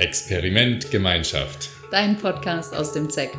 Experiment 0.00 0.90
Gemeinschaft. 0.90 1.68
Dein 1.90 2.16
Podcast 2.16 2.74
aus 2.74 2.94
dem 2.94 3.10
ZEC. 3.10 3.34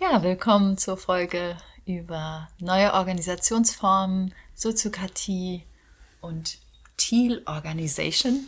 Ja, 0.00 0.22
willkommen 0.22 0.78
zur 0.78 0.96
Folge 0.96 1.56
über 1.86 2.48
neue 2.60 2.94
Organisationsformen, 2.94 4.32
Soziokratie 4.54 5.64
und 6.20 6.58
Teal 6.96 7.42
Organization. 7.46 8.46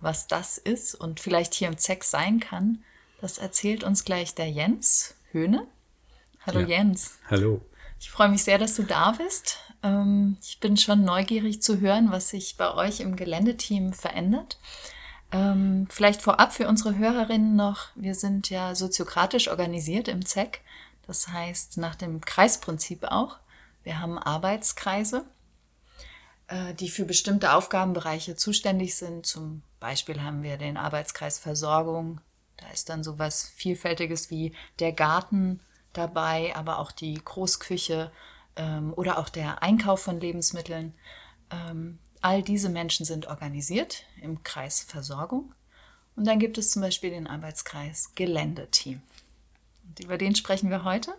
Was 0.00 0.26
das 0.26 0.58
ist 0.58 0.94
und 0.94 1.18
vielleicht 1.18 1.54
hier 1.54 1.68
im 1.68 1.78
ZEC 1.78 2.04
sein 2.04 2.38
kann, 2.38 2.84
das 3.22 3.38
erzählt 3.38 3.84
uns 3.84 4.04
gleich 4.04 4.34
der 4.34 4.50
Jens 4.50 5.14
Höhne. 5.32 5.66
Hallo 6.44 6.60
ja. 6.60 6.66
Jens. 6.66 7.18
Hallo. 7.30 7.62
Ich 7.98 8.10
freue 8.10 8.28
mich 8.28 8.44
sehr, 8.44 8.58
dass 8.58 8.74
du 8.74 8.82
da 8.82 9.12
bist. 9.12 9.60
Ähm, 9.82 10.36
ich 10.42 10.60
bin 10.60 10.76
schon 10.76 11.04
neugierig 11.04 11.62
zu 11.62 11.80
hören, 11.80 12.10
was 12.10 12.30
sich 12.30 12.56
bei 12.56 12.72
euch 12.74 13.00
im 13.00 13.16
Geländeteam 13.16 13.92
verändert. 13.92 14.58
Ähm, 15.32 15.86
vielleicht 15.90 16.22
vorab 16.22 16.52
für 16.52 16.68
unsere 16.68 16.96
Hörerinnen 16.96 17.54
noch, 17.54 17.88
wir 17.94 18.14
sind 18.14 18.50
ja 18.50 18.74
soziokratisch 18.74 19.48
organisiert 19.48 20.08
im 20.08 20.24
ZEC, 20.26 20.60
das 21.06 21.28
heißt 21.28 21.76
nach 21.78 21.94
dem 21.94 22.20
Kreisprinzip 22.20 23.04
auch. 23.04 23.38
Wir 23.84 24.00
haben 24.00 24.18
Arbeitskreise, 24.18 25.24
äh, 26.48 26.74
die 26.74 26.90
für 26.90 27.04
bestimmte 27.04 27.52
Aufgabenbereiche 27.52 28.34
zuständig 28.34 28.96
sind. 28.96 29.24
Zum 29.24 29.62
Beispiel 29.78 30.20
haben 30.20 30.42
wir 30.42 30.56
den 30.56 30.76
Arbeitskreis 30.76 31.38
Versorgung, 31.38 32.20
da 32.56 32.68
ist 32.70 32.88
dann 32.88 33.04
sowas 33.04 33.50
Vielfältiges 33.54 34.30
wie 34.30 34.52
der 34.80 34.92
Garten, 34.92 35.60
dabei, 35.92 36.54
aber 36.54 36.78
auch 36.78 36.92
die 36.92 37.14
Großküche 37.14 38.10
ähm, 38.56 38.92
oder 38.96 39.18
auch 39.18 39.28
der 39.28 39.62
Einkauf 39.62 40.02
von 40.02 40.20
Lebensmitteln. 40.20 40.94
Ähm, 41.50 41.98
all 42.20 42.42
diese 42.42 42.68
Menschen 42.68 43.06
sind 43.06 43.26
organisiert 43.26 44.04
im 44.20 44.42
Kreis 44.42 44.82
Versorgung. 44.82 45.54
Und 46.16 46.26
dann 46.26 46.38
gibt 46.38 46.58
es 46.58 46.70
zum 46.70 46.82
Beispiel 46.82 47.10
den 47.10 47.26
Arbeitskreis 47.26 48.12
Geländeteam. 48.14 49.00
Und 49.88 50.04
über 50.04 50.18
den 50.18 50.34
sprechen 50.34 50.70
wir 50.70 50.84
heute. 50.84 51.14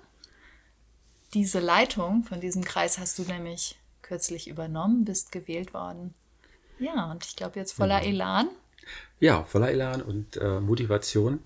Diese 1.33 1.59
Leitung 1.59 2.23
von 2.23 2.41
diesem 2.41 2.63
Kreis 2.63 2.97
hast 2.99 3.17
du 3.17 3.23
nämlich 3.23 3.79
kürzlich 4.01 4.47
übernommen, 4.47 5.05
bist 5.05 5.31
gewählt 5.31 5.73
worden. 5.73 6.13
Ja, 6.77 7.11
und 7.11 7.25
ich 7.25 7.35
glaube 7.35 7.59
jetzt 7.59 7.73
voller 7.73 8.01
Elan. 8.03 8.49
Ja, 9.19 9.43
voller 9.45 9.69
Elan 9.69 10.01
und 10.01 10.37
äh, 10.37 10.59
Motivation, 10.59 11.39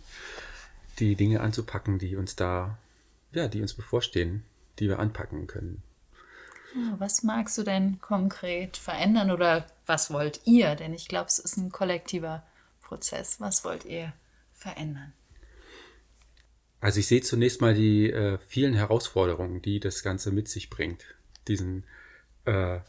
die 0.99 1.15
Dinge 1.15 1.41
anzupacken, 1.41 1.99
die 1.99 2.15
uns 2.15 2.35
da 2.35 2.77
ja, 3.35 3.47
die 3.47 3.61
uns 3.61 3.73
bevorstehen, 3.73 4.43
die 4.79 4.87
wir 4.87 4.99
anpacken 4.99 5.47
können. 5.47 5.83
Was 6.97 7.23
magst 7.23 7.57
du 7.57 7.63
denn 7.63 8.01
konkret 8.01 8.75
verändern 8.75 9.31
oder 9.31 9.65
was 9.85 10.11
wollt 10.11 10.41
ihr? 10.45 10.75
Denn 10.75 10.93
ich 10.93 11.07
glaube, 11.07 11.27
es 11.27 11.39
ist 11.39 11.57
ein 11.57 11.71
kollektiver 11.71 12.43
Prozess. 12.81 13.39
Was 13.39 13.63
wollt 13.63 13.85
ihr 13.85 14.11
verändern? 14.53 15.13
Also 16.81 16.99
ich 16.99 17.07
sehe 17.07 17.21
zunächst 17.21 17.61
mal 17.61 17.73
die 17.73 18.11
äh, 18.11 18.37
vielen 18.45 18.73
Herausforderungen, 18.73 19.61
die 19.61 19.79
das 19.79 20.03
Ganze 20.03 20.31
mit 20.31 20.49
sich 20.49 20.69
bringt. 20.69 21.05
Diesen 21.47 21.85
äh, 22.43 22.79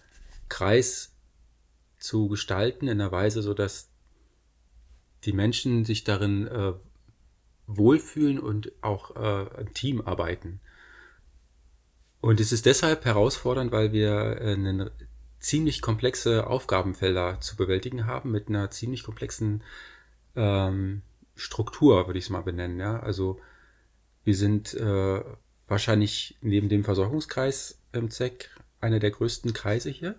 Kreis 0.48 1.14
zu 1.98 2.28
gestalten 2.28 2.88
in 2.88 3.00
einer 3.00 3.12
Weise, 3.12 3.40
sodass 3.40 3.88
die 5.24 5.32
Menschen 5.32 5.84
sich 5.84 6.04
darin 6.04 6.46
äh, 6.46 6.74
wohlfühlen 7.66 8.38
und 8.38 8.72
auch 8.82 9.16
äh, 9.16 9.60
im 9.60 9.74
Team 9.74 10.00
arbeiten. 10.00 10.60
Und 12.20 12.40
es 12.40 12.52
ist 12.52 12.66
deshalb 12.66 13.04
herausfordernd, 13.04 13.72
weil 13.72 13.92
wir 13.92 14.40
äh, 14.40 14.54
eine 14.54 14.90
ziemlich 15.38 15.80
komplexe 15.80 16.46
Aufgabenfelder 16.46 17.40
zu 17.40 17.56
bewältigen 17.56 18.06
haben 18.06 18.30
mit 18.30 18.48
einer 18.48 18.70
ziemlich 18.70 19.04
komplexen 19.04 19.62
ähm, 20.34 21.02
Struktur, 21.34 22.06
würde 22.06 22.18
ich 22.18 22.24
es 22.24 22.30
mal 22.30 22.42
benennen. 22.42 22.80
Ja? 22.80 22.98
Also 22.98 23.40
wir 24.24 24.34
sind 24.34 24.74
äh, 24.74 25.22
wahrscheinlich 25.68 26.36
neben 26.40 26.68
dem 26.68 26.84
Versorgungskreis 26.84 27.78
im 27.92 28.10
ZEC 28.10 28.50
einer 28.80 28.98
der 28.98 29.10
größten 29.10 29.52
Kreise 29.52 29.90
hier 29.90 30.16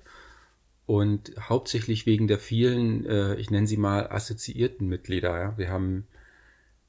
und 0.85 1.33
hauptsächlich 1.39 2.05
wegen 2.05 2.27
der 2.27 2.39
vielen, 2.39 3.05
äh, 3.05 3.35
ich 3.35 3.50
nenne 3.50 3.67
sie 3.67 3.77
mal 3.77 4.07
assoziierten 4.07 4.88
Mitglieder. 4.88 5.38
Ja? 5.38 5.57
Wir 5.57 5.69
haben 5.69 6.07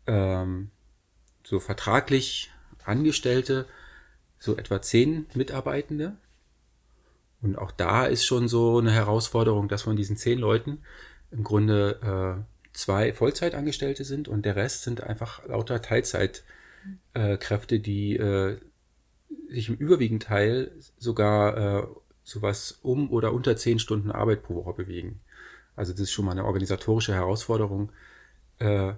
ähm, 0.07 0.71
so 1.43 1.59
vertraglich 1.59 2.51
Angestellte, 2.85 3.67
so 4.39 4.57
etwa 4.57 4.81
zehn 4.81 5.27
Mitarbeitende. 5.35 6.17
Und 7.41 7.57
auch 7.57 7.71
da 7.71 8.07
ist 8.07 8.25
schon 8.25 8.49
so 8.49 8.79
eine 8.79 8.93
Herausforderung, 8.93 9.69
dass 9.69 9.83
von 9.83 9.97
diesen 9.97 10.17
zehn 10.17 10.39
Leuten 10.39 10.81
im 11.31 11.45
Grunde 11.45 12.41
äh, 12.41 12.59
zwei 12.73 13.13
Vollzeitangestellte 13.13 14.05
sind 14.05 14.29
und 14.29 14.45
der 14.45 14.57
Rest 14.57 14.83
sind 14.83 15.03
einfach 15.03 15.47
lauter 15.47 15.83
Teilzeitkräfte, 15.83 17.77
äh, 17.77 17.81
die 17.81 18.17
äh, 18.17 18.59
sich 19.49 19.69
im 19.69 19.77
überwiegenden 19.77 20.27
Teil 20.27 20.73
sogar 20.99 21.57
äh, 21.57 21.87
sowas 22.25 22.79
um 22.83 23.11
oder 23.11 23.33
unter 23.33 23.57
zehn 23.57 23.79
Stunden 23.79 24.11
Arbeit 24.11 24.43
pro 24.43 24.55
Woche 24.55 24.75
bewegen. 24.75 25.21
Also 25.77 25.93
das 25.93 26.03
ist 26.03 26.13
schon 26.13 26.25
mal 26.25 26.33
eine 26.33 26.45
organisatorische 26.45 27.15
Herausforderung, 27.15 27.93
äh, 28.59 28.95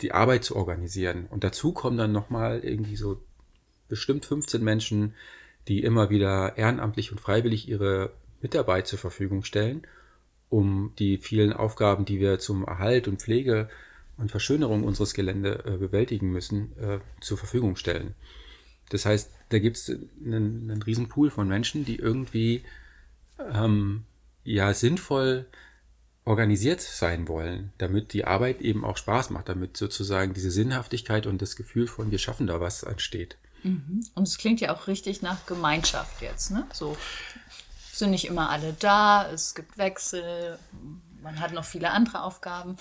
die 0.00 0.12
Arbeit 0.12 0.44
zu 0.44 0.56
organisieren. 0.56 1.26
Und 1.30 1.44
dazu 1.44 1.72
kommen 1.72 1.96
dann 1.96 2.12
nochmal 2.12 2.60
irgendwie 2.60 2.96
so 2.96 3.22
bestimmt 3.88 4.24
15 4.24 4.62
Menschen, 4.62 5.14
die 5.68 5.82
immer 5.82 6.10
wieder 6.10 6.56
ehrenamtlich 6.56 7.12
und 7.12 7.20
freiwillig 7.20 7.68
ihre 7.68 8.12
Mitarbeit 8.40 8.86
zur 8.86 8.98
Verfügung 8.98 9.44
stellen, 9.44 9.86
um 10.50 10.92
die 10.98 11.18
vielen 11.18 11.52
Aufgaben, 11.52 12.04
die 12.04 12.20
wir 12.20 12.38
zum 12.38 12.64
Erhalt 12.64 13.08
und 13.08 13.20
Pflege 13.20 13.68
und 14.16 14.30
Verschönerung 14.30 14.84
unseres 14.84 15.14
Gelände 15.14 15.64
äh, 15.64 15.76
bewältigen 15.76 16.30
müssen, 16.30 16.76
äh, 16.78 16.98
zur 17.20 17.38
Verfügung 17.38 17.76
stellen. 17.76 18.14
Das 18.90 19.06
heißt, 19.06 19.32
da 19.48 19.58
gibt 19.58 19.76
es 19.76 19.88
einen, 19.88 20.70
einen 20.70 20.82
riesen 20.82 21.08
Pool 21.08 21.30
von 21.30 21.48
Menschen, 21.48 21.84
die 21.84 21.96
irgendwie 21.96 22.62
ähm, 23.52 24.04
ja 24.44 24.72
sinnvoll 24.74 25.46
organisiert 26.24 26.80
sein 26.80 27.28
wollen, 27.28 27.72
damit 27.78 28.12
die 28.12 28.24
Arbeit 28.24 28.60
eben 28.60 28.84
auch 28.84 28.96
Spaß 28.96 29.30
macht, 29.30 29.48
damit 29.48 29.76
sozusagen 29.76 30.32
diese 30.32 30.50
Sinnhaftigkeit 30.50 31.26
und 31.26 31.42
das 31.42 31.56
Gefühl 31.56 31.86
von 31.86 32.10
wir 32.10 32.18
schaffen 32.18 32.46
da 32.46 32.60
was 32.60 32.82
entsteht. 32.82 33.36
Mhm. 33.64 34.06
Und 34.14 34.28
es 34.28 34.38
klingt 34.38 34.60
ja 34.60 34.74
auch 34.74 34.86
richtig 34.86 35.22
nach 35.22 35.46
Gemeinschaft 35.46 36.22
jetzt, 36.22 36.50
ne? 36.50 36.66
So 36.72 36.96
sind 37.92 38.10
nicht 38.10 38.26
immer 38.26 38.50
alle 38.50 38.74
da, 38.74 39.28
es 39.30 39.54
gibt 39.54 39.78
Wechsel, 39.78 40.58
man 41.22 41.40
hat 41.40 41.52
noch 41.52 41.64
viele 41.64 41.90
andere 41.90 42.22
Aufgaben. 42.22 42.76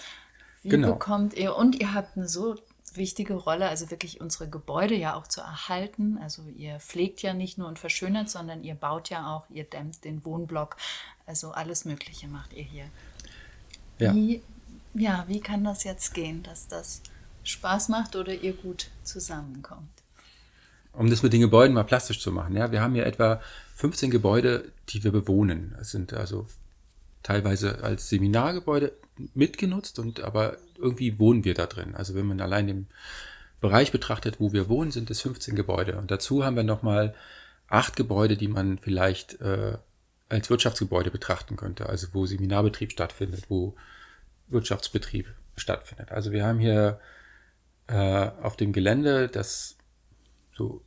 Wie 0.61 0.69
genau. 0.69 0.93
bekommt 0.93 1.33
ihr 1.33 1.55
und 1.55 1.79
ihr 1.79 1.93
habt 1.93 2.17
eine 2.17 2.27
so 2.27 2.55
wichtige 2.93 3.33
Rolle, 3.33 3.67
also 3.69 3.89
wirklich 3.89 4.21
unsere 4.21 4.49
Gebäude 4.49 4.95
ja 4.95 5.15
auch 5.15 5.27
zu 5.27 5.41
erhalten. 5.41 6.17
Also 6.21 6.43
ihr 6.55 6.79
pflegt 6.79 7.21
ja 7.21 7.33
nicht 7.33 7.57
nur 7.57 7.67
und 7.67 7.79
verschönert, 7.79 8.29
sondern 8.29 8.63
ihr 8.63 8.75
baut 8.75 9.09
ja 9.09 9.33
auch, 9.33 9.49
ihr 9.49 9.63
dämmt 9.63 10.03
den 10.03 10.23
Wohnblock. 10.25 10.77
Also 11.25 11.51
alles 11.51 11.85
Mögliche 11.85 12.27
macht 12.27 12.53
ihr 12.53 12.63
hier. 12.63 12.85
Ja. 13.99 14.13
Wie, 14.13 14.41
ja, 14.93 15.25
wie 15.27 15.39
kann 15.39 15.63
das 15.63 15.83
jetzt 15.83 16.13
gehen, 16.13 16.43
dass 16.43 16.67
das 16.67 17.01
Spaß 17.43 17.89
macht 17.89 18.15
oder 18.15 18.33
ihr 18.33 18.53
gut 18.53 18.89
zusammenkommt? 19.03 19.89
Um 20.93 21.09
das 21.09 21.23
mit 21.23 21.33
den 21.33 21.41
Gebäuden 21.41 21.73
mal 21.73 21.83
plastisch 21.83 22.19
zu 22.19 22.31
machen, 22.31 22.55
ja, 22.55 22.71
wir 22.71 22.81
haben 22.81 22.93
hier 22.93 23.05
etwa 23.05 23.41
15 23.75 24.11
Gebäude, 24.11 24.71
die 24.89 25.03
wir 25.03 25.11
bewohnen. 25.11 25.73
Das 25.77 25.91
sind 25.91 26.13
also 26.13 26.47
teilweise 27.23 27.83
als 27.83 28.09
Seminargebäude 28.09 28.93
mitgenutzt 29.33 29.99
und 29.99 30.21
aber 30.21 30.57
irgendwie 30.77 31.17
wohnen 31.19 31.45
wir 31.45 31.53
da 31.53 31.65
drin. 31.65 31.95
Also 31.95 32.15
wenn 32.15 32.27
man 32.27 32.41
allein 32.41 32.67
den 32.67 32.87
Bereich 33.61 33.91
betrachtet, 33.91 34.39
wo 34.39 34.51
wir 34.51 34.69
wohnen, 34.69 34.91
sind 34.91 35.09
es 35.09 35.21
15 35.21 35.55
Gebäude. 35.55 35.97
Und 35.97 36.11
dazu 36.11 36.43
haben 36.43 36.55
wir 36.55 36.63
nochmal 36.63 37.15
acht 37.67 37.95
Gebäude, 37.95 38.35
die 38.35 38.49
man 38.49 38.77
vielleicht 38.77 39.39
äh, 39.41 39.77
als 40.29 40.49
Wirtschaftsgebäude 40.49 41.11
betrachten 41.11 41.55
könnte, 41.55 41.87
also 41.87 42.07
wo 42.11 42.25
Seminarbetrieb 42.25 42.91
stattfindet, 42.91 43.45
wo 43.49 43.75
Wirtschaftsbetrieb 44.49 45.27
stattfindet. 45.55 46.11
Also 46.11 46.31
wir 46.31 46.45
haben 46.45 46.59
hier 46.59 46.99
äh, 47.87 48.29
auf 48.41 48.57
dem 48.57 48.73
Gelände, 48.73 49.27
das 49.27 49.77
so 50.55 50.81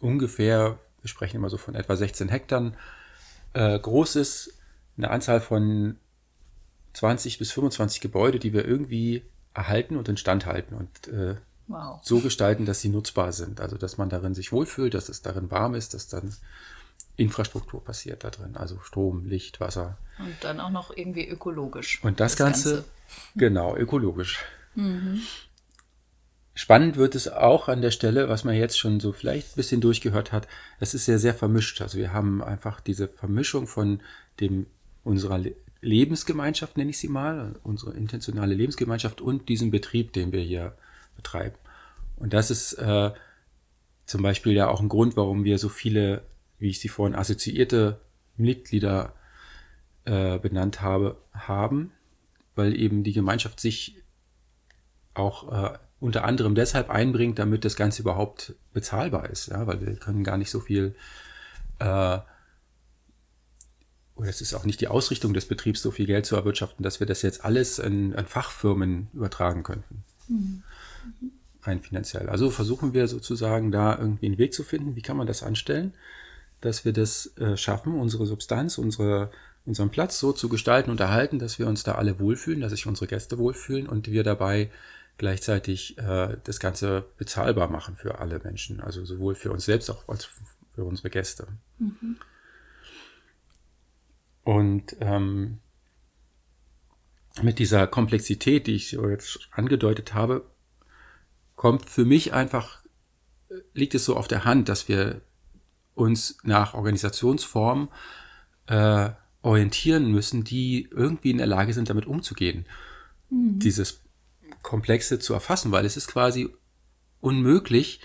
ungefähr, 0.00 0.78
wir 1.00 1.08
sprechen 1.08 1.36
immer 1.36 1.50
so 1.50 1.56
von 1.56 1.74
etwa 1.74 1.96
16 1.96 2.28
Hektar 2.28 2.72
äh, 3.54 3.78
groß 3.78 4.16
ist, 4.16 4.54
eine 4.96 5.10
Anzahl 5.10 5.40
von 5.40 5.96
20 6.94 7.38
bis 7.38 7.52
25 7.52 8.00
Gebäude, 8.00 8.38
die 8.38 8.52
wir 8.52 8.64
irgendwie 8.64 9.22
erhalten 9.54 9.96
und 9.96 10.08
instand 10.08 10.46
halten 10.46 10.74
und 10.74 11.08
äh, 11.08 11.36
wow. 11.68 12.00
so 12.02 12.20
gestalten, 12.20 12.66
dass 12.66 12.80
sie 12.80 12.88
nutzbar 12.88 13.32
sind. 13.32 13.60
Also 13.60 13.76
dass 13.76 13.98
man 13.98 14.08
darin 14.08 14.34
sich 14.34 14.52
wohlfühlt, 14.52 14.94
dass 14.94 15.08
es 15.08 15.22
darin 15.22 15.50
warm 15.50 15.74
ist, 15.74 15.94
dass 15.94 16.08
dann 16.08 16.34
Infrastruktur 17.16 17.82
passiert 17.82 18.22
da 18.22 18.30
drin, 18.30 18.56
also 18.56 18.78
Strom, 18.80 19.26
Licht, 19.26 19.60
Wasser. 19.60 19.98
Und 20.18 20.36
dann 20.42 20.60
auch 20.60 20.70
noch 20.70 20.96
irgendwie 20.96 21.28
ökologisch. 21.28 22.02
Und 22.04 22.20
das, 22.20 22.32
das 22.32 22.38
Ganze, 22.38 22.74
Ganze, 22.74 22.88
genau, 23.34 23.76
ökologisch. 23.76 24.44
Mhm. 24.76 25.20
Spannend 26.58 26.96
wird 26.96 27.14
es 27.14 27.28
auch 27.28 27.68
an 27.68 27.82
der 27.82 27.92
Stelle, 27.92 28.28
was 28.28 28.42
man 28.42 28.56
jetzt 28.56 28.76
schon 28.76 28.98
so 28.98 29.12
vielleicht 29.12 29.52
ein 29.52 29.54
bisschen 29.54 29.80
durchgehört 29.80 30.32
hat. 30.32 30.48
Es 30.80 30.92
ist 30.92 31.04
sehr, 31.04 31.20
sehr 31.20 31.32
vermischt. 31.32 31.80
Also 31.80 31.98
wir 31.98 32.12
haben 32.12 32.42
einfach 32.42 32.80
diese 32.80 33.06
Vermischung 33.06 33.68
von 33.68 34.00
dem 34.40 34.66
unserer 35.04 35.40
Lebensgemeinschaft, 35.82 36.76
nenne 36.76 36.90
ich 36.90 36.98
sie 36.98 37.06
mal, 37.06 37.54
unsere 37.62 37.92
intentionale 37.94 38.54
Lebensgemeinschaft 38.54 39.20
und 39.20 39.48
diesen 39.48 39.70
Betrieb, 39.70 40.12
den 40.14 40.32
wir 40.32 40.40
hier 40.40 40.76
betreiben. 41.14 41.54
Und 42.16 42.32
das 42.32 42.50
ist 42.50 42.72
äh, 42.72 43.12
zum 44.04 44.22
Beispiel 44.22 44.54
ja 44.54 44.66
auch 44.66 44.80
ein 44.80 44.88
Grund, 44.88 45.16
warum 45.16 45.44
wir 45.44 45.58
so 45.58 45.68
viele, 45.68 46.24
wie 46.58 46.70
ich 46.70 46.80
sie 46.80 46.88
vorhin 46.88 47.14
assoziierte 47.14 48.00
Mitglieder 48.36 49.12
äh, 50.06 50.40
benannt 50.40 50.80
habe, 50.80 51.18
haben, 51.32 51.92
weil 52.56 52.74
eben 52.74 53.04
die 53.04 53.12
Gemeinschaft 53.12 53.60
sich 53.60 54.02
auch 55.14 55.52
äh, 55.52 55.78
unter 56.00 56.24
anderem 56.24 56.54
deshalb 56.54 56.90
einbringt, 56.90 57.38
damit 57.38 57.64
das 57.64 57.76
Ganze 57.76 58.02
überhaupt 58.02 58.54
bezahlbar 58.72 59.30
ist, 59.30 59.48
ja, 59.48 59.66
weil 59.66 59.84
wir 59.84 59.96
können 59.96 60.24
gar 60.24 60.36
nicht 60.36 60.50
so 60.50 60.60
viel 60.60 60.94
äh, 61.80 62.18
oder 64.18 64.28
es 64.28 64.40
ist 64.40 64.54
auch 64.54 64.64
nicht 64.64 64.80
die 64.80 64.88
Ausrichtung 64.88 65.32
des 65.32 65.46
Betriebs, 65.46 65.80
so 65.80 65.92
viel 65.92 66.06
Geld 66.06 66.26
zu 66.26 66.34
erwirtschaften, 66.34 66.82
dass 66.82 66.98
wir 66.98 67.06
das 67.06 67.22
jetzt 67.22 67.44
alles 67.44 67.78
an, 67.78 68.14
an 68.14 68.26
Fachfirmen 68.26 69.08
übertragen 69.14 69.62
könnten. 69.62 70.02
Mhm. 70.28 70.62
Rein 71.62 71.80
finanziell. 71.80 72.28
Also 72.28 72.50
versuchen 72.50 72.94
wir 72.94 73.06
sozusagen 73.06 73.70
da 73.70 73.96
irgendwie 73.96 74.26
einen 74.26 74.38
Weg 74.38 74.54
zu 74.54 74.64
finden, 74.64 74.96
wie 74.96 75.02
kann 75.02 75.16
man 75.16 75.28
das 75.28 75.44
anstellen, 75.44 75.94
dass 76.60 76.84
wir 76.84 76.92
das 76.92 77.36
äh, 77.38 77.56
schaffen, 77.56 77.94
unsere 77.94 78.26
Substanz, 78.26 78.78
unsere, 78.78 79.30
unseren 79.64 79.90
Platz 79.90 80.18
so 80.18 80.32
zu 80.32 80.48
gestalten 80.48 80.90
und 80.90 80.98
erhalten, 80.98 81.38
dass 81.38 81.60
wir 81.60 81.68
uns 81.68 81.84
da 81.84 81.92
alle 81.92 82.18
wohlfühlen, 82.18 82.60
dass 82.60 82.72
sich 82.72 82.86
unsere 82.86 83.06
Gäste 83.06 83.38
wohlfühlen 83.38 83.88
und 83.88 84.10
wir 84.10 84.24
dabei 84.24 84.70
gleichzeitig 85.18 85.98
äh, 85.98 86.36
das 86.44 86.60
Ganze 86.60 87.04
bezahlbar 87.16 87.68
machen 87.68 87.96
für 87.96 88.18
alle 88.18 88.38
Menschen. 88.38 88.80
Also 88.80 89.04
sowohl 89.04 89.34
für 89.34 89.52
uns 89.52 89.64
selbst 89.64 89.90
als 89.90 90.26
auch 90.26 90.28
für 90.74 90.84
unsere 90.84 91.10
Gäste. 91.10 91.48
Mhm. 91.78 92.16
Und 94.44 94.96
ähm, 95.00 95.58
mit 97.42 97.58
dieser 97.58 97.86
Komplexität, 97.86 98.66
die 98.66 98.76
ich 98.76 98.92
jetzt 98.92 99.48
angedeutet 99.50 100.14
habe, 100.14 100.50
kommt 101.56 101.84
für 101.84 102.04
mich 102.04 102.32
einfach, 102.32 102.82
liegt 103.74 103.94
es 103.94 104.04
so 104.04 104.16
auf 104.16 104.28
der 104.28 104.44
Hand, 104.44 104.68
dass 104.68 104.88
wir 104.88 105.20
uns 105.94 106.38
nach 106.44 106.74
Organisationsformen 106.74 107.88
äh, 108.66 109.10
orientieren 109.42 110.10
müssen, 110.10 110.44
die 110.44 110.88
irgendwie 110.90 111.30
in 111.30 111.38
der 111.38 111.46
Lage 111.46 111.74
sind, 111.74 111.90
damit 111.90 112.06
umzugehen. 112.06 112.66
Mhm. 113.30 113.58
Dieses 113.58 114.00
Komplexe 114.62 115.18
zu 115.18 115.34
erfassen, 115.34 115.72
weil 115.72 115.84
es 115.84 115.96
ist 115.96 116.08
quasi 116.08 116.54
unmöglich, 117.20 118.00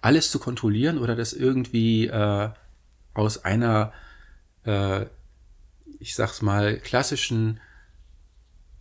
alles 0.00 0.30
zu 0.30 0.38
kontrollieren 0.38 0.98
oder 0.98 1.16
das 1.16 1.32
irgendwie 1.32 2.06
äh, 2.06 2.50
aus 3.14 3.44
einer 3.44 3.92
äh, 4.64 5.06
ich 5.98 6.14
sag's 6.14 6.42
mal, 6.42 6.78
klassischen 6.78 7.60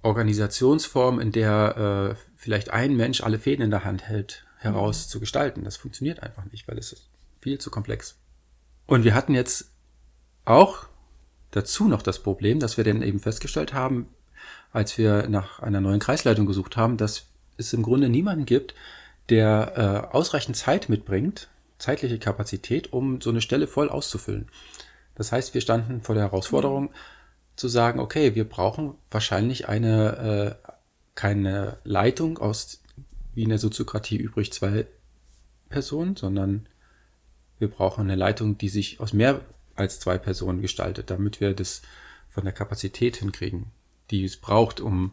Organisationsform, 0.03 1.19
in 1.19 1.31
der 1.31 2.15
äh, 2.15 2.23
vielleicht 2.35 2.69
ein 2.69 2.95
Mensch 2.95 3.21
alle 3.21 3.39
Fäden 3.39 3.63
in 3.63 3.71
der 3.71 3.83
Hand 3.83 4.03
hält, 4.03 4.45
heraus 4.57 5.05
mhm. 5.05 5.09
zu 5.09 5.19
gestalten. 5.19 5.63
Das 5.63 5.77
funktioniert 5.77 6.21
einfach 6.21 6.45
nicht, 6.51 6.67
weil 6.67 6.77
es 6.77 6.93
ist 6.93 7.09
viel 7.41 7.57
zu 7.59 7.71
komplex. 7.71 8.17
Und 8.85 9.03
wir 9.03 9.13
hatten 9.13 9.33
jetzt 9.33 9.71
auch 10.45 10.87
dazu 11.51 11.87
noch 11.87 12.01
das 12.01 12.21
Problem, 12.23 12.59
dass 12.59 12.77
wir 12.77 12.83
dann 12.83 13.01
eben 13.01 13.19
festgestellt 13.19 13.73
haben, 13.73 14.09
als 14.71 14.97
wir 14.97 15.27
nach 15.29 15.59
einer 15.59 15.81
neuen 15.81 15.99
Kreisleitung 15.99 16.45
gesucht 16.45 16.77
haben, 16.77 16.97
dass 16.97 17.25
es 17.57 17.73
im 17.73 17.83
Grunde 17.83 18.09
niemanden 18.09 18.45
gibt, 18.45 18.75
der 19.29 20.07
äh, 20.11 20.15
ausreichend 20.15 20.55
Zeit 20.55 20.89
mitbringt, 20.89 21.49
zeitliche 21.79 22.19
Kapazität, 22.19 22.93
um 22.93 23.21
so 23.21 23.29
eine 23.29 23.41
Stelle 23.41 23.67
voll 23.67 23.89
auszufüllen. 23.89 24.47
Das 25.15 25.31
heißt, 25.31 25.53
wir 25.53 25.61
standen 25.61 26.01
vor 26.01 26.15
der 26.15 26.25
Herausforderung 26.25 26.85
mhm. 26.85 26.89
zu 27.55 27.67
sagen, 27.67 27.99
okay, 27.99 28.35
wir 28.35 28.47
brauchen 28.47 28.95
wahrscheinlich 29.09 29.67
eine 29.67 30.57
äh, 30.65 30.71
keine 31.15 31.77
Leitung 31.83 32.37
aus 32.37 32.81
wie 33.33 33.43
in 33.43 33.49
der 33.49 33.57
Soziokratie 33.57 34.17
übrig 34.17 34.53
zwei 34.53 34.85
Personen, 35.67 36.15
sondern 36.15 36.67
wir 37.59 37.69
brauchen 37.69 38.01
eine 38.01 38.15
Leitung, 38.15 38.57
die 38.57 38.69
sich 38.69 38.99
aus 38.99 39.13
mehr 39.13 39.41
als 39.75 39.99
zwei 39.99 40.17
Personen 40.17 40.61
gestaltet, 40.61 41.09
damit 41.09 41.41
wir 41.41 41.53
das 41.53 41.81
von 42.29 42.43
der 42.43 42.53
Kapazität 42.53 43.17
hinkriegen, 43.17 43.71
die 44.11 44.23
es 44.23 44.37
braucht, 44.37 44.79
um 44.79 45.11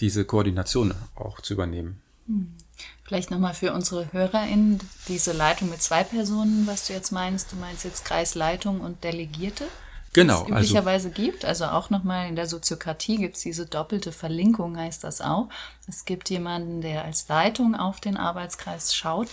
diese 0.00 0.24
Koordination 0.24 0.94
auch 1.14 1.40
zu 1.40 1.54
übernehmen. 1.54 2.00
Hm. 2.26 2.54
Vielleicht 3.02 3.30
nochmal 3.30 3.54
für 3.54 3.72
unsere 3.72 4.12
HörerInnen 4.12 4.78
diese 5.08 5.32
Leitung 5.32 5.70
mit 5.70 5.82
zwei 5.82 6.04
Personen, 6.04 6.66
was 6.66 6.86
du 6.86 6.92
jetzt 6.92 7.10
meinst. 7.10 7.52
Du 7.52 7.56
meinst 7.56 7.84
jetzt 7.84 8.04
Kreisleitung 8.04 8.80
und 8.80 9.02
Delegierte? 9.02 9.64
Genau. 10.12 10.42
Es 10.42 10.48
üblicherweise 10.48 11.08
also, 11.08 11.22
gibt. 11.22 11.44
Also 11.44 11.66
auch 11.66 11.90
nochmal 11.90 12.28
in 12.28 12.36
der 12.36 12.46
Soziokratie 12.46 13.16
gibt 13.16 13.36
es 13.36 13.42
diese 13.42 13.66
doppelte 13.66 14.12
Verlinkung, 14.12 14.76
heißt 14.76 15.04
das 15.04 15.20
auch. 15.20 15.48
Es 15.86 16.04
gibt 16.04 16.30
jemanden, 16.30 16.80
der 16.80 17.04
als 17.04 17.28
Leitung 17.28 17.74
auf 17.74 18.00
den 18.00 18.16
Arbeitskreis 18.16 18.94
schaut 18.94 19.28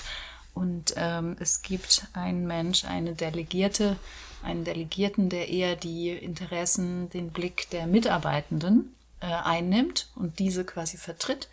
und 0.54 0.94
ähm, 0.96 1.36
es 1.40 1.62
gibt 1.62 2.08
einen 2.14 2.48
Mensch, 2.48 2.86
eine 2.86 3.14
Delegierte, 3.14 3.98
einen 4.46 4.64
Delegierten, 4.64 5.30
der 5.30 5.50
eher 5.50 5.76
die 5.76 6.12
Interessen, 6.12 7.10
den 7.10 7.32
Blick 7.32 7.70
der 7.72 7.88
Mitarbeitenden 7.88 8.96
äh, 9.20 9.26
einnimmt 9.26 10.10
und 10.16 10.40
diese 10.40 10.64
quasi 10.64 10.98
vertritt 10.98 11.50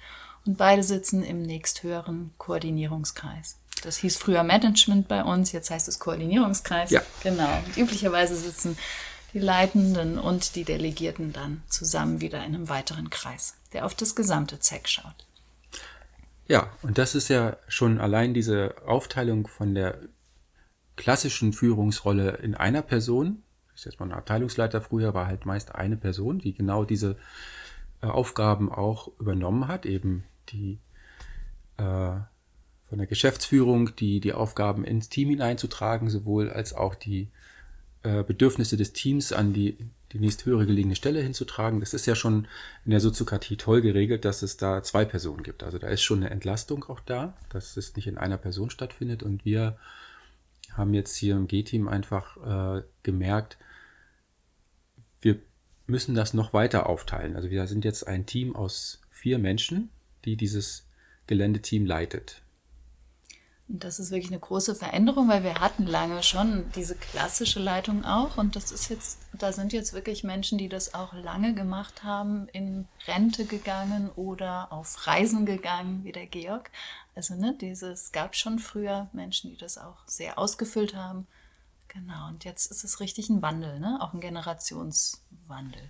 und 0.47 0.59
beide 0.59 0.83
sitzen 0.83 1.23
im 1.23 1.43
nächsthöheren 1.43 2.33
Koordinierungskreis. 2.39 3.57
Das 3.83 3.97
hieß 3.97 4.17
früher 4.17 4.45
Management 4.45 5.09
bei 5.09 5.25
uns, 5.25 5.53
jetzt 5.53 5.71
heißt 5.71 5.89
es 5.89 5.99
Koordinierungskreis. 5.99 6.91
Ja. 6.91 7.03
Genau. 7.23 7.51
Und 7.67 7.77
üblicherweise 7.77 8.37
sitzen 8.37 8.77
die 9.33 9.39
Leitenden 9.39 10.19
und 10.19 10.55
die 10.55 10.65
Delegierten 10.65 11.33
dann 11.33 11.63
zusammen 11.69 12.21
wieder 12.21 12.39
in 12.39 12.55
einem 12.55 12.69
weiteren 12.69 13.11
Kreis, 13.11 13.55
der 13.73 13.87
auf 13.87 13.95
das 13.95 14.15
gesamte 14.15 14.61
ZEC 14.61 14.89
schaut. 14.89 15.27
Ja, 16.47 16.71
und 16.83 16.99
das 16.99 17.15
ist 17.15 17.29
ja 17.29 17.57
schon 17.67 18.01
allein 18.01 18.35
diese 18.35 18.75
Aufteilung 18.87 19.47
von 19.47 19.75
der 19.75 19.99
klassischen 20.97 21.53
Führungsrolle 21.53 22.37
in 22.37 22.55
einer 22.55 22.83
Person. 22.83 23.43
Ich 23.75 23.85
jetzt 23.85 23.99
mal 23.99 24.07
ein 24.07 24.13
Abteilungsleiter 24.13 24.81
früher, 24.81 25.15
war 25.15 25.27
halt 25.27 25.47
meist 25.47 25.75
eine 25.75 25.97
Person, 25.97 26.39
die 26.39 26.53
genau 26.53 26.85
diese 26.85 27.17
äh, 28.03 28.07
Aufgaben 28.07 28.71
auch 28.71 29.09
übernommen 29.19 29.69
hat, 29.69 29.87
eben 29.87 30.25
die 30.51 30.79
äh, 31.79 32.15
von 32.89 32.99
der 32.99 33.07
Geschäftsführung, 33.07 33.97
die, 33.97 34.21
die 34.21 34.35
Aufgaben 34.35 34.85
ins 34.85 35.09
Team 35.09 35.31
hineinzutragen, 35.31 36.11
sowohl 36.11 36.51
als 36.51 36.75
auch 36.75 36.95
die 36.95 37.31
äh, 38.03 38.23
Bedürfnisse 38.23 38.77
des 38.77 38.93
Teams 38.93 39.33
an 39.33 39.55
die, 39.55 39.79
die 40.13 40.19
nächsthöhere 40.19 40.67
gelegene 40.67 40.95
Stelle 40.95 41.21
hinzutragen. 41.21 41.81
Das 41.81 41.95
ist 41.95 42.05
ja 42.05 42.15
schon 42.15 42.47
in 42.85 42.91
der 42.91 43.01
Soziokratie 43.01 43.57
toll 43.57 43.81
geregelt, 43.81 44.25
dass 44.27 44.43
es 44.43 44.59
da 44.59 44.83
zwei 44.83 45.05
Personen 45.07 45.43
gibt. 45.43 45.63
Also 45.63 45.79
da 45.79 45.89
ist 45.89 46.03
schon 46.03 46.19
eine 46.19 46.31
Entlastung 46.31 46.85
auch 46.85 47.01
da, 47.01 47.35
dass 47.49 47.77
es 47.77 47.97
nicht 47.97 48.09
in 48.09 48.19
einer 48.19 48.37
Person 48.37 48.69
stattfindet. 48.69 49.23
Und 49.23 49.45
wir 49.45 49.79
haben 50.77 50.95
jetzt 50.95 51.15
hier 51.17 51.37
im 51.37 51.47
G-Team 51.47 51.89
einfach 51.89 52.79
äh, 52.79 52.83
gemerkt, 53.03 53.59
wir 55.21 55.41
müssen 55.87 56.15
das 56.15 56.35
noch 56.35 56.53
weiter 56.53 56.89
aufteilen. 56.89 57.37
Also 57.37 57.51
wir 57.51 57.67
sind 57.67 57.85
jetzt 57.85 58.07
ein 58.07 58.27
Team 58.27 58.57
aus 58.57 59.01
vier 59.11 59.39
Menschen, 59.39 59.91
die 60.25 60.37
dieses 60.37 60.87
Geländeteam 61.27 61.87
leitet. 61.87 62.43
Und 63.69 63.85
das 63.85 63.99
ist 63.99 64.11
wirklich 64.11 64.31
eine 64.31 64.41
große 64.41 64.75
Veränderung, 64.75 65.29
weil 65.29 65.45
wir 65.45 65.61
hatten 65.61 65.87
lange 65.87 66.23
schon 66.23 66.65
diese 66.75 66.95
klassische 66.95 67.61
Leitung 67.61 68.05
auch. 68.05 68.37
Und 68.37 68.55
das 68.55 68.71
ist 68.71 68.91
jetzt, 68.91 69.21
da 69.33 69.53
sind 69.53 69.73
jetzt 69.73 69.95
wirklich 69.95 70.25
Menschen, 70.25 70.59
die 70.59 70.69
das 70.69 70.95
auch 70.95 71.15
lange 71.15 71.55
gemacht 71.55 72.05
haben, 72.05 72.49
in 72.49 72.87
Rente 73.07 73.47
gegangen 73.47 74.11
oder 74.17 74.73
auf 74.73 75.07
Reisen 75.07 75.47
gegangen, 75.47 76.05
wie 76.05 76.13
der 76.13 76.27
Georg. 76.27 76.71
Also, 77.15 77.35
ne, 77.35 77.57
dieses 77.61 78.13
gab 78.13 78.35
schon 78.35 78.59
früher 78.59 79.09
Menschen, 79.13 79.51
die 79.51 79.57
das 79.57 79.79
auch 79.79 79.99
sehr 80.07 80.39
ausgefüllt 80.39 80.95
haben. 80.95 81.27
Genau, 81.89 82.29
und 82.29 82.45
jetzt 82.45 82.71
ist 82.71 82.85
es 82.85 83.01
richtig 83.01 83.29
ein 83.29 83.43
Wandel, 83.43 83.79
ne? 83.79 83.99
Auch 84.01 84.15
ein 84.15 84.21
Generationswandel. 84.21 85.83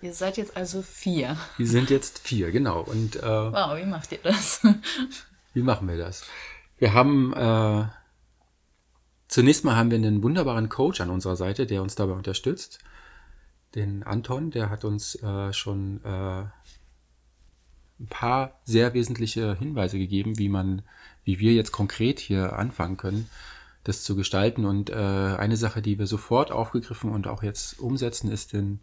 Ihr 0.00 0.14
seid 0.14 0.38
jetzt 0.38 0.56
also 0.56 0.80
vier. 0.80 1.36
Wir 1.58 1.66
sind 1.66 1.90
jetzt 1.90 2.20
vier, 2.20 2.50
genau. 2.50 2.80
Und, 2.80 3.16
äh, 3.16 3.22
wow, 3.22 3.76
wie 3.76 3.84
macht 3.84 4.12
ihr 4.12 4.20
das? 4.22 4.66
wie 5.52 5.62
machen 5.62 5.86
wir 5.88 5.98
das? 5.98 6.24
Wir 6.78 6.94
haben 6.94 7.34
äh, 7.34 7.84
zunächst 9.28 9.64
mal 9.64 9.76
haben 9.76 9.90
wir 9.90 9.98
einen 9.98 10.22
wunderbaren 10.22 10.70
Coach 10.70 11.02
an 11.02 11.10
unserer 11.10 11.36
Seite, 11.36 11.66
der 11.66 11.82
uns 11.82 11.94
dabei 11.94 12.14
unterstützt. 12.14 12.78
Den 13.74 14.02
Anton, 14.02 14.50
der 14.50 14.70
hat 14.70 14.84
uns 14.84 15.14
äh, 15.22 15.52
schon 15.52 16.02
äh, 16.04 16.44
ein 18.00 18.06
paar 18.06 18.58
sehr 18.64 18.94
wesentliche 18.94 19.54
Hinweise 19.56 19.98
gegeben, 19.98 20.38
wie 20.38 20.48
man, 20.48 20.82
wie 21.24 21.38
wir 21.38 21.52
jetzt 21.52 21.72
konkret 21.72 22.18
hier 22.18 22.54
anfangen 22.54 22.96
können, 22.96 23.28
das 23.84 24.02
zu 24.02 24.16
gestalten. 24.16 24.64
Und 24.64 24.90
äh, 24.90 24.94
eine 24.94 25.56
Sache, 25.56 25.82
die 25.82 25.98
wir 25.98 26.06
sofort 26.06 26.50
aufgegriffen 26.50 27.10
und 27.10 27.26
auch 27.26 27.42
jetzt 27.42 27.78
umsetzen, 27.78 28.30
ist 28.30 28.52
den 28.52 28.80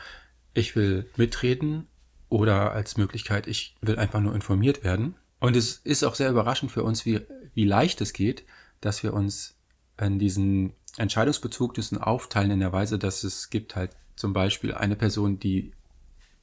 ich 0.53 0.75
will 0.75 1.09
mitreden 1.17 1.87
oder 2.29 2.71
als 2.71 2.97
Möglichkeit, 2.97 3.47
ich 3.47 3.75
will 3.81 3.97
einfach 3.97 4.19
nur 4.19 4.35
informiert 4.35 4.83
werden. 4.83 5.15
Und 5.39 5.55
es 5.55 5.77
ist 5.77 6.03
auch 6.03 6.15
sehr 6.15 6.29
überraschend 6.29 6.71
für 6.71 6.83
uns, 6.83 7.05
wie, 7.05 7.21
wie 7.53 7.65
leicht 7.65 8.01
es 8.01 8.13
geht, 8.13 8.43
dass 8.81 9.03
wir 9.03 9.13
uns 9.13 9.55
an 9.97 10.19
diesen 10.19 10.73
Entscheidungsbezug 10.97 11.73
diesen 11.73 11.97
aufteilen 11.97 12.51
in 12.51 12.59
der 12.59 12.73
Weise, 12.73 12.97
dass 12.97 13.23
es 13.23 13.49
gibt 13.49 13.75
halt 13.75 13.91
zum 14.15 14.33
Beispiel 14.33 14.73
eine 14.73 14.95
Person, 14.95 15.39
die, 15.39 15.71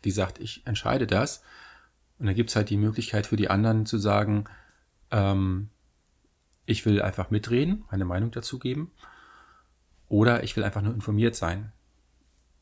die 0.04 0.10
sagt, 0.10 0.38
ich 0.40 0.66
entscheide 0.66 1.06
das. 1.06 1.42
Und 2.18 2.26
dann 2.26 2.34
gibt 2.34 2.50
es 2.50 2.56
halt 2.56 2.70
die 2.70 2.78
Möglichkeit 2.78 3.26
für 3.26 3.36
die 3.36 3.50
anderen 3.50 3.86
zu 3.86 3.98
sagen, 3.98 4.44
ähm, 5.10 5.68
ich 6.66 6.84
will 6.84 7.00
einfach 7.00 7.30
mitreden, 7.30 7.84
meine 7.90 8.04
Meinung 8.04 8.30
dazu 8.32 8.58
geben. 8.58 8.90
Oder 10.08 10.42
ich 10.44 10.56
will 10.56 10.64
einfach 10.64 10.82
nur 10.82 10.94
informiert 10.94 11.34
sein. 11.34 11.72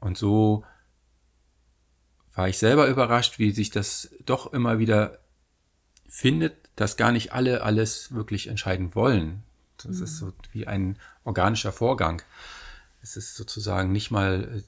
Und 0.00 0.16
so 0.16 0.64
war 2.34 2.49
ich 2.49 2.58
selber 2.58 2.87
überrascht, 2.88 3.38
wie 3.38 3.50
sich 3.50 3.70
das 3.70 4.14
doch 4.25 4.52
immer 4.52 4.78
wieder 4.78 5.18
findet, 6.08 6.56
dass 6.76 6.96
gar 6.96 7.12
nicht 7.12 7.32
alle 7.32 7.62
alles 7.62 8.12
wirklich 8.12 8.49
entscheiden 8.49 8.94
wollen. 8.94 9.42
Das 9.78 9.99
mhm. 9.99 10.04
ist 10.04 10.18
so 10.18 10.32
wie 10.52 10.66
ein 10.66 10.99
organischer 11.25 11.73
Vorgang. 11.73 12.23
Es 13.02 13.16
ist 13.16 13.34
sozusagen 13.37 13.92
nicht 13.92 14.11
mal 14.11 14.58
äh, 14.58 14.62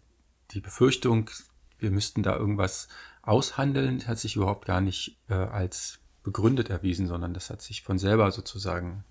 die 0.53 0.61
Befürchtung, 0.61 1.31
wir 1.79 1.91
müssten 1.91 2.23
da 2.23 2.37
irgendwas 2.37 2.89
aushandeln, 3.23 4.07
hat 4.07 4.19
sich 4.19 4.37
überhaupt 4.37 4.67
gar 4.67 4.81
nicht 4.81 5.19
äh, 5.29 5.35
als 5.35 5.99
begründet 6.23 6.71
erwiesen, 6.71 7.07
sondern 7.07 7.35
das 7.35 7.51
hat 7.51 7.63
sich 7.63 7.83
von 7.83 7.99
selber 7.99 8.31
sozusagen 8.33 9.05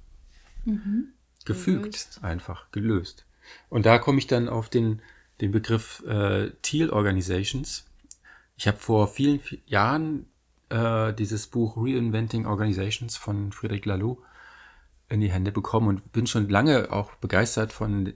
mhm. 0.65 1.09
gefügt, 1.45 1.83
gelöst. 1.83 2.23
einfach 2.23 2.71
gelöst. 2.71 3.25
Und 3.69 3.85
da 3.85 3.99
komme 3.99 4.17
ich 4.17 4.27
dann 4.27 4.49
auf 4.49 4.69
den, 4.69 5.01
den 5.41 5.51
Begriff 5.51 6.03
äh, 6.05 6.51
Teal 6.61 6.89
Organizations. 6.89 7.85
Ich 8.57 8.67
habe 8.67 8.77
vor 8.77 9.07
vielen, 9.07 9.39
vielen 9.39 9.61
Jahren 9.65 10.25
äh, 10.69 11.13
dieses 11.13 11.47
Buch 11.47 11.77
Reinventing 11.77 12.45
Organizations 12.45 13.17
von 13.17 13.51
Friedrich 13.51 13.85
Laloux 13.85 14.21
in 15.09 15.21
die 15.21 15.31
Hände 15.31 15.51
bekommen 15.51 15.87
und 15.87 16.11
bin 16.11 16.25
schon 16.27 16.49
lange 16.49 16.91
auch 16.91 17.15
begeistert 17.15 17.71
von 17.71 18.13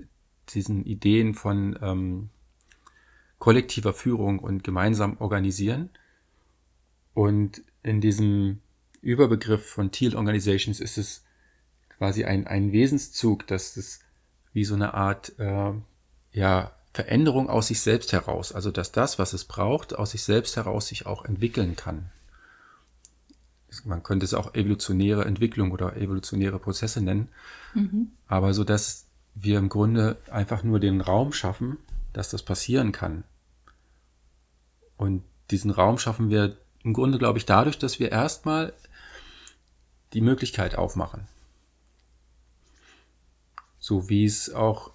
diesen 0.49 0.83
Ideen 0.85 1.35
von 1.35 1.77
ähm, 1.81 2.29
kollektiver 3.37 3.93
Führung 3.93 4.39
und 4.39 4.63
gemeinsam 4.63 5.17
organisieren. 5.19 5.89
Und 7.13 7.61
in 7.83 8.01
diesem 8.01 8.59
Überbegriff 9.01 9.69
von 9.69 9.91
Teal 9.91 10.15
Organizations 10.15 10.79
ist 10.79 10.97
es 10.97 11.23
quasi 11.99 12.23
ein, 12.23 12.47
ein 12.47 12.71
Wesenszug, 12.71 13.45
dass 13.45 13.75
es 13.77 13.99
wie 14.53 14.63
so 14.63 14.73
eine 14.73 14.93
Art 14.93 15.37
äh, 15.37 15.73
ja, 16.31 16.71
Veränderung 16.93 17.49
aus 17.49 17.67
sich 17.67 17.81
selbst 17.81 18.13
heraus, 18.13 18.53
also 18.53 18.71
dass 18.71 18.91
das, 18.91 19.19
was 19.19 19.33
es 19.33 19.43
braucht, 19.43 19.93
aus 19.95 20.11
sich 20.11 20.23
selbst 20.23 20.55
heraus 20.55 20.87
sich 20.87 21.05
auch 21.05 21.25
entwickeln 21.25 21.75
kann. 21.75 22.09
Man 23.83 24.01
könnte 24.01 24.25
es 24.25 24.33
auch 24.33 24.55
evolutionäre 24.55 25.25
Entwicklung 25.25 25.71
oder 25.71 25.97
evolutionäre 25.97 26.57
Prozesse 26.57 27.01
nennen, 27.01 27.27
mhm. 27.75 28.11
aber 28.27 28.53
so 28.53 28.63
dass 28.63 29.05
wir 29.35 29.59
im 29.59 29.69
Grunde 29.69 30.17
einfach 30.31 30.63
nur 30.63 30.79
den 30.79 31.01
Raum 31.01 31.33
schaffen, 31.33 31.77
dass 32.13 32.29
das 32.29 32.43
passieren 32.43 32.91
kann. 32.93 33.23
Und 34.95 35.23
diesen 35.51 35.71
Raum 35.71 35.97
schaffen 35.97 36.29
wir 36.29 36.55
im 36.83 36.93
Grunde, 36.93 37.19
glaube 37.19 37.37
ich, 37.37 37.45
dadurch, 37.45 37.77
dass 37.77 37.99
wir 37.99 38.11
erstmal 38.11 38.73
die 40.13 40.21
Möglichkeit 40.21 40.75
aufmachen 40.75 41.27
so 43.89 44.07
wie 44.07 44.23
es 44.23 44.53
auch 44.53 44.91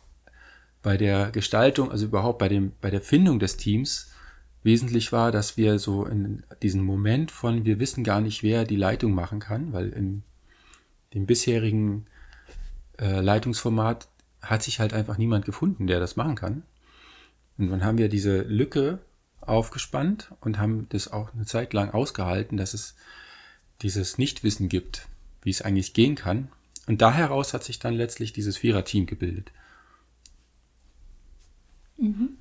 bei 0.81 0.97
der 0.97 1.33
Gestaltung, 1.33 1.91
also 1.91 2.07
überhaupt 2.07 2.39
bei 2.39 2.49
dem, 2.49 2.73
bei 2.81 2.91
der 2.91 3.01
Findung 3.01 3.41
des 3.41 3.57
Teams 3.57 4.13
wesentlich 4.63 5.11
war, 5.11 5.33
dass 5.33 5.57
wir 5.57 5.81
so 5.81 6.07
in 6.07 6.45
diesen 6.63 6.83
Moment 6.83 7.33
von, 7.33 7.65
wir 7.65 7.81
wissen 7.81 8.05
gar 8.05 8.21
nicht, 8.21 8.45
wer 8.45 8.65
die 8.65 8.77
Leitung 8.77 9.13
machen 9.13 9.41
kann, 9.41 9.73
weil 9.73 9.89
in 9.89 10.23
dem 11.13 11.27
bisherigen 11.27 12.07
äh, 13.01 13.21
Leitungsformat 13.21 14.07
hat 14.43 14.63
sich 14.63 14.79
halt 14.79 14.95
einfach 14.95 15.19
niemand 15.19 15.45
gefunden, 15.45 15.89
der 15.89 15.99
das 15.99 16.15
machen 16.15 16.37
kann. 16.37 16.63
Und 17.59 17.71
dann 17.71 17.85
haben 17.85 17.99
wir 17.99 18.09
diese 18.09 18.43
Lücke 18.43 19.01
aufgespannt 19.41 20.33
und 20.41 20.59
haben 20.59 20.87
das 20.91 21.09
auch 21.09 21.35
eine 21.35 21.47
Zeit 21.47 21.73
lang 21.73 21.91
ausgehalten, 21.91 22.57
dass 22.57 22.75
es 22.75 22.95
dieses 23.83 24.19
Nichtwissen 24.19 24.69
gibt, 24.69 25.09
wie 25.43 25.51
es 25.51 25.63
eigentlich 25.63 25.95
gehen 25.95 26.15
kann. 26.15 26.49
Und 26.87 27.01
da 27.01 27.13
heraus 27.13 27.55
hat 27.55 27.65
sich 27.65 27.79
dann 27.79 27.95
letztlich 27.95 28.33
dieses 28.33 28.57
Vierer-Team 28.57 29.07
gebildet. 29.07 29.51
Mhm. 31.97 32.39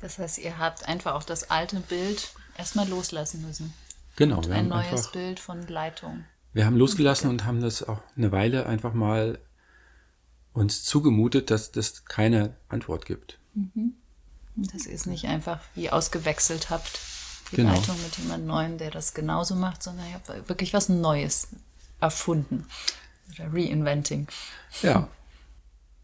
Das 0.00 0.18
heißt, 0.18 0.38
ihr 0.38 0.58
habt 0.58 0.88
einfach 0.88 1.14
auch 1.14 1.24
das 1.24 1.50
alte 1.50 1.80
Bild 1.80 2.32
erstmal 2.56 2.88
loslassen 2.88 3.42
müssen. 3.46 3.72
Genau. 4.16 4.38
Und 4.38 4.50
ein 4.50 4.68
neues 4.68 4.86
einfach, 4.86 5.12
Bild 5.12 5.40
von 5.40 5.66
Leitung. 5.66 6.24
Wir 6.52 6.64
haben 6.64 6.76
losgelassen 6.76 7.28
und 7.28 7.44
haben 7.44 7.60
das 7.60 7.82
auch 7.82 8.00
eine 8.16 8.32
Weile 8.32 8.66
einfach 8.66 8.94
mal 8.94 9.38
uns 10.52 10.84
zugemutet, 10.84 11.50
dass 11.50 11.70
das 11.70 12.06
keine 12.06 12.56
Antwort 12.68 13.04
gibt. 13.04 13.38
Mhm. 13.54 13.94
Dass 14.56 14.86
ihr 14.86 14.94
es 14.94 15.04
nicht 15.04 15.26
einfach 15.26 15.60
wie 15.74 15.90
ausgewechselt 15.90 16.70
habt, 16.70 16.98
die 17.52 17.56
genau. 17.56 17.74
Leitung 17.74 18.02
mit 18.02 18.16
jemand 18.16 18.46
Neuem, 18.46 18.78
der 18.78 18.90
das 18.90 19.12
genauso 19.12 19.54
macht, 19.54 19.82
sondern 19.82 20.06
ihr 20.08 20.14
habt 20.14 20.48
wirklich 20.48 20.72
was 20.72 20.88
Neues 20.88 21.48
erfunden. 22.00 22.66
Oder 23.34 23.52
Reinventing. 23.52 24.28
Ja. 24.82 25.08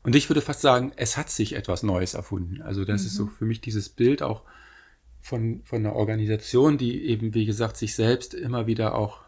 Und 0.03 0.17
ich 0.17 0.29
würde 0.29 0.41
fast 0.41 0.61
sagen, 0.61 0.93
es 0.97 1.17
hat 1.17 1.31
sich 1.31 1.55
etwas 1.55 1.83
Neues 1.83 2.15
erfunden. 2.15 2.61
Also 2.63 2.85
das 2.85 3.03
mhm. 3.03 3.07
ist 3.07 3.15
so 3.15 3.25
mhm. 3.27 3.31
für 3.31 3.45
mich 3.45 3.61
dieses 3.61 3.89
Bild 3.89 4.23
auch 4.23 4.43
von, 5.21 5.63
von 5.65 5.79
einer 5.79 5.95
Organisation, 5.95 6.79
die 6.79 7.05
eben, 7.05 7.35
wie 7.35 7.47
gesagt, 7.47 7.77
sich 7.77 7.95
selbst 7.95 8.35
immer 8.35 8.67
wieder 8.67 8.97
auch, 8.97 9.21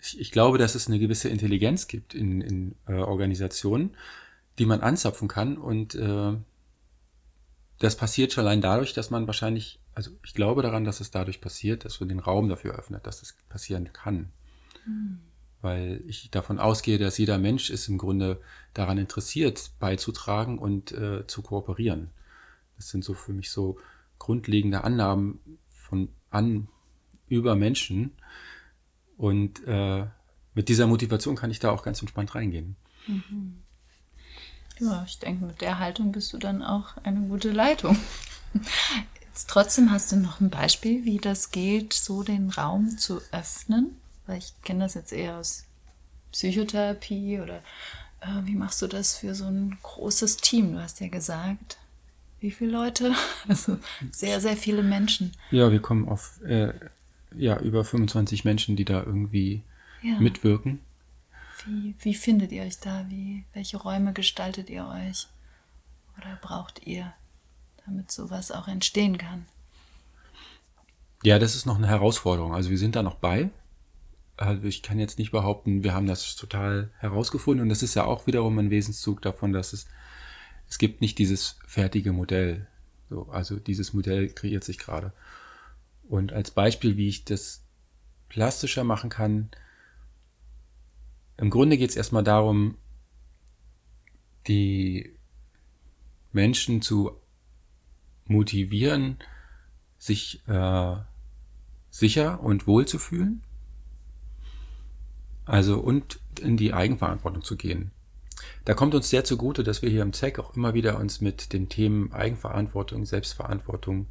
ich, 0.00 0.18
ich 0.18 0.32
glaube, 0.32 0.56
dass 0.56 0.74
es 0.74 0.88
eine 0.88 0.98
gewisse 0.98 1.28
Intelligenz 1.28 1.88
gibt 1.88 2.14
in, 2.14 2.40
in 2.40 2.74
äh, 2.86 2.94
Organisationen, 2.94 3.96
die 4.58 4.64
man 4.64 4.80
anzapfen 4.80 5.28
kann. 5.28 5.58
Und 5.58 5.94
äh, 5.94 6.32
das 7.78 7.96
passiert 7.96 8.32
schon 8.32 8.46
allein 8.46 8.62
dadurch, 8.62 8.94
dass 8.94 9.10
man 9.10 9.26
wahrscheinlich, 9.26 9.80
also 9.94 10.12
ich 10.24 10.32
glaube 10.32 10.62
daran, 10.62 10.84
dass 10.84 11.00
es 11.00 11.10
dadurch 11.10 11.42
passiert, 11.42 11.84
dass 11.84 12.00
man 12.00 12.08
den 12.08 12.20
Raum 12.20 12.48
dafür 12.48 12.74
öffnet, 12.74 13.06
dass 13.06 13.20
es 13.20 13.36
passieren 13.50 13.92
kann. 13.92 14.32
Mhm 14.86 15.20
weil 15.66 16.00
ich 16.06 16.30
davon 16.30 16.60
ausgehe, 16.60 16.96
dass 16.96 17.18
jeder 17.18 17.38
Mensch 17.38 17.70
ist 17.70 17.88
im 17.88 17.98
Grunde 17.98 18.40
daran 18.72 18.98
interessiert, 18.98 19.72
beizutragen 19.80 20.60
und 20.60 20.92
äh, 20.92 21.26
zu 21.26 21.42
kooperieren. 21.42 22.10
Das 22.76 22.90
sind 22.90 23.02
so 23.02 23.14
für 23.14 23.32
mich 23.32 23.50
so 23.50 23.76
grundlegende 24.20 24.84
Annahmen 24.84 25.40
von 25.68 26.08
an 26.30 26.68
über 27.26 27.56
Menschen 27.56 28.12
und 29.16 29.66
äh, 29.66 30.06
mit 30.54 30.68
dieser 30.68 30.86
Motivation 30.86 31.34
kann 31.34 31.50
ich 31.50 31.58
da 31.58 31.72
auch 31.72 31.82
ganz 31.82 32.00
entspannt 32.00 32.36
reingehen. 32.36 32.76
Mhm. 33.08 33.62
Ja, 34.78 35.02
ich 35.04 35.18
denke, 35.18 35.46
mit 35.46 35.62
der 35.62 35.80
Haltung 35.80 36.12
bist 36.12 36.32
du 36.32 36.38
dann 36.38 36.62
auch 36.62 36.96
eine 36.98 37.22
gute 37.22 37.50
Leitung. 37.50 37.98
Jetzt 39.24 39.50
trotzdem 39.50 39.90
hast 39.90 40.12
du 40.12 40.16
noch 40.16 40.40
ein 40.40 40.48
Beispiel, 40.50 41.04
wie 41.04 41.18
das 41.18 41.50
geht, 41.50 41.92
so 41.92 42.22
den 42.22 42.50
Raum 42.50 42.98
zu 42.98 43.20
öffnen 43.32 43.96
weil 44.26 44.38
ich 44.38 44.52
kenne 44.62 44.84
das 44.84 44.94
jetzt 44.94 45.12
eher 45.12 45.38
aus 45.38 45.64
Psychotherapie 46.32 47.40
oder 47.40 47.62
äh, 48.20 48.44
wie 48.44 48.54
machst 48.54 48.82
du 48.82 48.86
das 48.86 49.16
für 49.16 49.34
so 49.34 49.46
ein 49.46 49.78
großes 49.82 50.38
Team? 50.38 50.74
Du 50.74 50.80
hast 50.80 51.00
ja 51.00 51.08
gesagt, 51.08 51.78
wie 52.40 52.50
viele 52.50 52.72
Leute? 52.72 53.14
Also 53.48 53.78
sehr, 54.10 54.40
sehr 54.40 54.56
viele 54.56 54.82
Menschen. 54.82 55.32
Ja, 55.50 55.70
wir 55.70 55.80
kommen 55.80 56.08
auf 56.08 56.40
äh, 56.42 56.72
ja, 57.34 57.58
über 57.60 57.84
25 57.84 58.44
Menschen, 58.44 58.76
die 58.76 58.84
da 58.84 59.02
irgendwie 59.02 59.62
ja. 60.02 60.18
mitwirken. 60.18 60.80
Wie, 61.64 61.94
wie 62.00 62.14
findet 62.14 62.52
ihr 62.52 62.62
euch 62.62 62.78
da? 62.80 63.06
Wie, 63.08 63.44
welche 63.52 63.76
Räume 63.76 64.12
gestaltet 64.12 64.68
ihr 64.68 64.86
euch? 64.86 65.28
Oder 66.18 66.38
braucht 66.40 66.86
ihr, 66.86 67.12
damit 67.84 68.10
sowas 68.10 68.50
auch 68.50 68.68
entstehen 68.68 69.18
kann? 69.18 69.46
Ja, 71.22 71.38
das 71.38 71.54
ist 71.54 71.66
noch 71.66 71.76
eine 71.76 71.88
Herausforderung. 71.88 72.54
Also 72.54 72.70
wir 72.70 72.78
sind 72.78 72.96
da 72.96 73.02
noch 73.02 73.16
bei. 73.16 73.50
Also 74.36 74.64
ich 74.64 74.82
kann 74.82 74.98
jetzt 74.98 75.18
nicht 75.18 75.30
behaupten, 75.30 75.82
wir 75.82 75.94
haben 75.94 76.06
das 76.06 76.36
total 76.36 76.90
herausgefunden. 76.98 77.62
Und 77.62 77.68
das 77.68 77.82
ist 77.82 77.94
ja 77.94 78.04
auch 78.04 78.26
wiederum 78.26 78.58
ein 78.58 78.70
Wesenszug 78.70 79.22
davon, 79.22 79.52
dass 79.52 79.72
es, 79.72 79.86
es 80.68 80.78
gibt 80.78 81.00
nicht 81.00 81.18
dieses 81.18 81.58
fertige 81.66 82.12
Modell. 82.12 82.66
So, 83.08 83.28
also 83.30 83.58
dieses 83.58 83.92
Modell 83.92 84.28
kreiert 84.28 84.64
sich 84.64 84.78
gerade. 84.78 85.12
Und 86.08 86.32
als 86.32 86.50
Beispiel, 86.50 86.96
wie 86.96 87.08
ich 87.08 87.24
das 87.24 87.62
plastischer 88.28 88.84
machen 88.84 89.10
kann, 89.10 89.50
im 91.38 91.50
Grunde 91.50 91.76
geht 91.76 91.90
es 91.90 91.96
erstmal 91.96 92.24
darum, 92.24 92.76
die 94.48 95.12
Menschen 96.32 96.82
zu 96.82 97.12
motivieren, 98.26 99.18
sich 99.98 100.46
äh, 100.48 100.96
sicher 101.90 102.40
und 102.40 102.66
wohl 102.66 102.86
zu 102.86 102.98
fühlen. 102.98 103.42
Also 105.46 105.78
und 105.78 106.18
in 106.40 106.56
die 106.56 106.74
Eigenverantwortung 106.74 107.42
zu 107.42 107.56
gehen. 107.56 107.92
Da 108.64 108.74
kommt 108.74 108.94
uns 108.94 109.08
sehr 109.08 109.24
zugute, 109.24 109.62
dass 109.64 109.80
wir 109.80 109.88
hier 109.88 110.02
im 110.02 110.12
ZEC 110.12 110.38
auch 110.40 110.56
immer 110.56 110.74
wieder 110.74 110.98
uns 110.98 111.20
mit 111.20 111.52
den 111.52 111.68
Themen 111.68 112.12
Eigenverantwortung, 112.12 113.06
Selbstverantwortung 113.06 114.08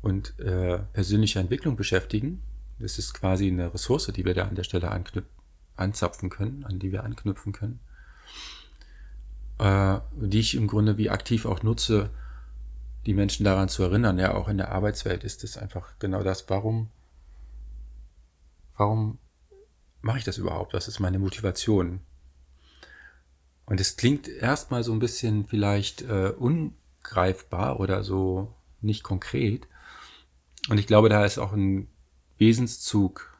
und 0.00 0.38
äh, 0.38 0.78
persönlicher 0.92 1.40
Entwicklung 1.40 1.76
beschäftigen. 1.76 2.42
Das 2.78 2.98
ist 2.98 3.12
quasi 3.12 3.48
eine 3.48 3.74
Ressource, 3.74 4.06
die 4.14 4.24
wir 4.24 4.34
da 4.34 4.44
an 4.44 4.54
der 4.54 4.64
Stelle 4.64 4.90
anzapfen 5.76 6.30
können, 6.30 6.64
an 6.64 6.78
die 6.78 6.92
wir 6.92 7.04
anknüpfen 7.04 7.52
können, 7.52 7.80
äh, 9.58 9.98
die 10.16 10.40
ich 10.40 10.54
im 10.54 10.68
Grunde 10.68 10.96
wie 10.96 11.10
aktiv 11.10 11.44
auch 11.44 11.62
nutze, 11.62 12.10
die 13.06 13.14
Menschen 13.14 13.44
daran 13.44 13.68
zu 13.68 13.82
erinnern. 13.82 14.18
Ja, 14.18 14.34
auch 14.34 14.48
in 14.48 14.58
der 14.58 14.72
Arbeitswelt 14.72 15.24
ist 15.24 15.44
es 15.44 15.56
einfach 15.56 15.98
genau 15.98 16.22
das. 16.22 16.48
Warum, 16.48 16.88
warum 18.76 19.18
mache 20.02 20.18
ich 20.18 20.24
das 20.24 20.38
überhaupt? 20.38 20.74
Was 20.74 20.88
ist 20.88 21.00
meine 21.00 21.18
Motivation? 21.18 22.00
Und 23.64 23.80
es 23.80 23.96
klingt 23.96 24.28
erstmal 24.28 24.84
so 24.84 24.92
ein 24.92 24.98
bisschen 24.98 25.46
vielleicht 25.46 26.02
äh, 26.02 26.32
ungreifbar 26.36 27.80
oder 27.80 28.04
so 28.04 28.52
nicht 28.80 29.02
konkret. 29.02 29.66
Und 30.68 30.78
ich 30.78 30.86
glaube, 30.86 31.08
da 31.08 31.24
ist 31.24 31.38
auch 31.38 31.52
ein 31.52 31.88
Wesenszug 32.38 33.32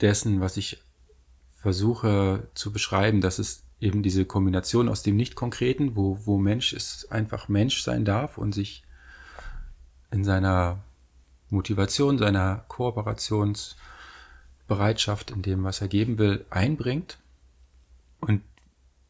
dessen, 0.00 0.40
was 0.40 0.56
ich 0.56 0.82
versuche 1.54 2.48
zu 2.54 2.72
beschreiben, 2.72 3.20
dass 3.20 3.38
es 3.38 3.64
eben 3.80 4.02
diese 4.02 4.24
Kombination 4.24 4.88
aus 4.88 5.02
dem 5.02 5.16
Nicht-Konkreten, 5.16 5.96
wo, 5.96 6.18
wo 6.24 6.38
Mensch 6.38 6.72
ist, 6.72 7.10
einfach 7.12 7.48
Mensch 7.48 7.82
sein 7.82 8.04
darf 8.04 8.38
und 8.38 8.52
sich 8.52 8.84
in 10.10 10.24
seiner 10.24 10.82
Motivation, 11.50 12.18
seiner 12.18 12.64
Kooperationsbereitschaft, 14.68 15.30
in 15.30 15.42
dem, 15.42 15.64
was 15.64 15.80
er 15.80 15.88
geben 15.88 16.18
will, 16.18 16.44
einbringt 16.50 17.18
und 18.20 18.42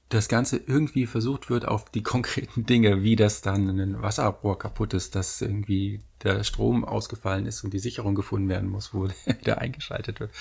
das 0.09 0.29
Ganze 0.29 0.59
irgendwie 0.59 1.07
versucht 1.07 1.51
wird 1.51 1.67
auf 1.67 1.91
die 1.91 2.03
konkreten 2.15 2.67
Dinge, 2.67 3.03
wie 3.03 3.17
das 3.17 3.41
dann 3.41 3.69
ein 3.69 4.03
Wasserrohr 4.03 4.59
kaputt 4.59 4.95
ist, 4.95 5.15
dass 5.15 5.41
irgendwie 5.41 6.01
der 6.23 6.45
Strom 6.45 6.85
ausgefallen 6.85 7.47
ist 7.47 7.65
und 7.65 7.73
die 7.73 7.79
Sicherung 7.79 8.15
gefunden 8.15 8.49
werden 8.49 8.69
muss, 8.69 8.95
wo 8.95 9.07
der 9.27 9.41
wieder 9.41 9.59
eingeschaltet 9.59 10.21
wird, 10.21 10.33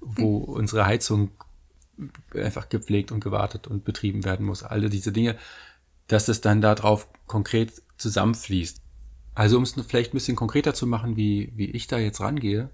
wo 0.00 0.38
unsere 0.38 0.86
Heizung 0.86 1.30
einfach 2.32 2.68
gepflegt 2.68 3.10
und 3.10 3.20
gewartet 3.20 3.66
und 3.66 3.84
betrieben 3.84 4.24
werden 4.24 4.46
muss. 4.46 4.62
Alle 4.62 4.88
diese 4.88 5.10
Dinge, 5.10 5.36
dass 6.06 6.28
es 6.28 6.40
dann 6.40 6.60
darauf 6.60 7.08
konkret 7.26 7.82
zusammenfließt. 7.96 8.80
Also 9.34 9.56
um 9.56 9.64
es 9.64 9.72
vielleicht 9.72 10.12
ein 10.12 10.16
bisschen 10.16 10.36
konkreter 10.36 10.74
zu 10.74 10.86
machen, 10.86 11.16
wie, 11.16 11.52
wie 11.56 11.70
ich 11.70 11.88
da 11.88 11.98
jetzt 11.98 12.20
rangehe, 12.20 12.70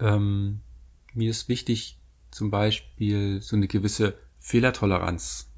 ähm, 0.00 0.60
mir 1.14 1.30
ist 1.30 1.48
wichtig, 1.48 1.98
zum 2.30 2.50
Beispiel 2.50 3.40
so 3.42 3.56
eine 3.56 3.68
gewisse 3.68 4.14
Fehlertoleranz 4.38 5.50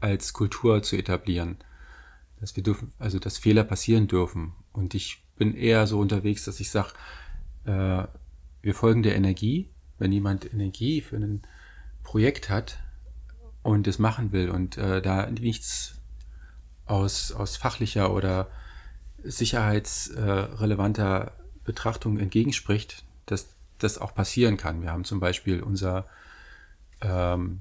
als 0.00 0.32
Kultur 0.32 0.82
zu 0.82 0.96
etablieren. 0.96 1.58
Dass 2.40 2.56
wir 2.56 2.62
dürfen, 2.62 2.92
also 2.98 3.18
dass 3.18 3.36
Fehler 3.38 3.64
passieren 3.64 4.08
dürfen. 4.08 4.52
Und 4.72 4.94
ich 4.94 5.22
bin 5.36 5.54
eher 5.54 5.86
so 5.86 5.98
unterwegs, 5.98 6.44
dass 6.44 6.60
ich 6.60 6.70
sage, 6.70 6.92
äh, 7.64 8.04
wir 8.62 8.74
folgen 8.74 9.02
der 9.02 9.16
Energie. 9.16 9.70
Wenn 9.98 10.12
jemand 10.12 10.52
Energie 10.52 11.00
für 11.00 11.16
ein 11.16 11.42
Projekt 12.02 12.50
hat 12.50 12.78
und 13.62 13.86
es 13.86 13.98
machen 13.98 14.32
will 14.32 14.50
und 14.50 14.76
äh, 14.76 15.00
da 15.00 15.30
nichts 15.30 16.02
aus, 16.84 17.32
aus 17.32 17.56
fachlicher 17.56 18.12
oder 18.12 18.50
sicherheitsrelevanter 19.22 21.32
Betrachtung 21.64 22.18
entgegenspricht, 22.18 23.03
dass 23.26 23.48
das 23.78 23.98
auch 23.98 24.14
passieren 24.14 24.56
kann. 24.56 24.82
Wir 24.82 24.92
haben 24.92 25.04
zum 25.04 25.20
Beispiel 25.20 25.62
unser 25.62 26.06
ähm, 27.00 27.60